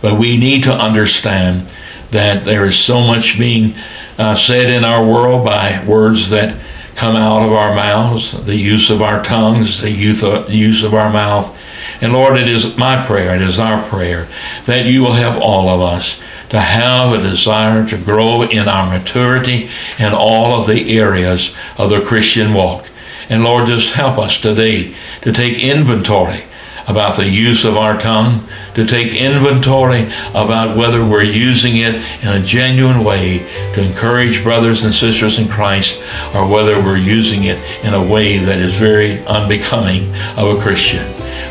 but 0.00 0.20
we 0.20 0.36
need 0.36 0.62
to 0.62 0.72
understand 0.72 1.68
that 2.12 2.44
there 2.44 2.64
is 2.64 2.78
so 2.78 3.00
much 3.00 3.40
being 3.40 3.74
uh, 4.18 4.36
said 4.36 4.70
in 4.70 4.84
our 4.84 5.04
world 5.04 5.44
by 5.44 5.84
words 5.84 6.30
that 6.30 6.56
come 6.94 7.16
out 7.16 7.42
of 7.42 7.52
our 7.52 7.74
mouths, 7.74 8.40
the 8.46 8.54
use 8.54 8.88
of 8.88 9.02
our 9.02 9.20
tongues, 9.24 9.80
the 9.80 9.90
use 9.90 10.84
of 10.84 10.94
our 10.94 11.12
mouth. 11.12 11.58
And 12.00 12.12
Lord, 12.12 12.36
it 12.36 12.48
is 12.48 12.76
my 12.76 13.04
prayer, 13.04 13.34
it 13.34 13.42
is 13.42 13.58
our 13.58 13.82
prayer 13.88 14.28
that 14.66 14.86
you 14.86 15.02
will 15.02 15.12
have 15.12 15.42
all 15.42 15.68
of 15.68 15.80
us 15.80 16.22
to 16.54 16.60
have 16.60 17.12
a 17.12 17.20
desire 17.20 17.84
to 17.84 17.98
grow 17.98 18.42
in 18.42 18.68
our 18.68 18.96
maturity 18.96 19.68
in 19.98 20.12
all 20.12 20.60
of 20.60 20.68
the 20.68 20.96
areas 20.96 21.52
of 21.78 21.90
the 21.90 22.00
Christian 22.00 22.54
walk. 22.54 22.88
And 23.28 23.42
Lord, 23.42 23.66
just 23.66 23.92
help 23.92 24.18
us 24.18 24.40
today 24.40 24.94
to 25.22 25.32
take 25.32 25.58
inventory 25.58 26.44
about 26.86 27.16
the 27.16 27.28
use 27.28 27.64
of 27.64 27.76
our 27.76 27.98
tongue, 27.98 28.46
to 28.74 28.86
take 28.86 29.14
inventory 29.14 30.04
about 30.30 30.76
whether 30.76 31.06
we're 31.06 31.22
using 31.22 31.76
it 31.76 31.94
in 32.22 32.28
a 32.28 32.44
genuine 32.44 33.04
way 33.04 33.38
to 33.74 33.82
encourage 33.82 34.42
brothers 34.42 34.84
and 34.84 34.92
sisters 34.92 35.38
in 35.38 35.48
Christ, 35.48 36.02
or 36.34 36.46
whether 36.46 36.78
we're 36.80 36.96
using 36.96 37.44
it 37.44 37.58
in 37.84 37.94
a 37.94 38.12
way 38.12 38.38
that 38.38 38.58
is 38.58 38.74
very 38.74 39.24
unbecoming 39.26 40.14
of 40.36 40.56
a 40.56 40.60
Christian. 40.60 41.04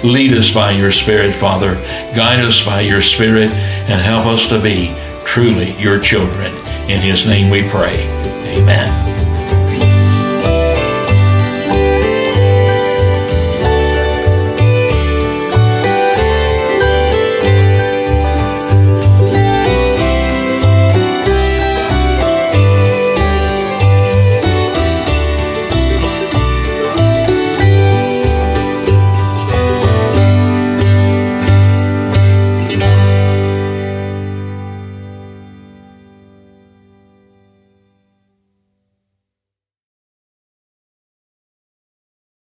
Lead 0.04 0.34
us 0.34 0.52
by 0.52 0.72
your 0.72 0.91
Spirit, 0.91 1.34
Father. 1.34 1.76
Guide 2.13 2.41
us 2.41 2.63
by 2.65 2.82
your 2.82 3.02
Spirit 3.02 3.52
and 3.52 4.02
help 4.02 4.26
us 4.26 4.48
to 4.48 4.62
be 4.62 4.93
truly 5.26 5.72
your 5.80 6.00
children. 6.00 6.54
In 6.89 7.00
His 7.00 7.26
name 7.26 7.50
we 7.50 7.67
pray. 7.69 8.04
Amen. 8.58 9.22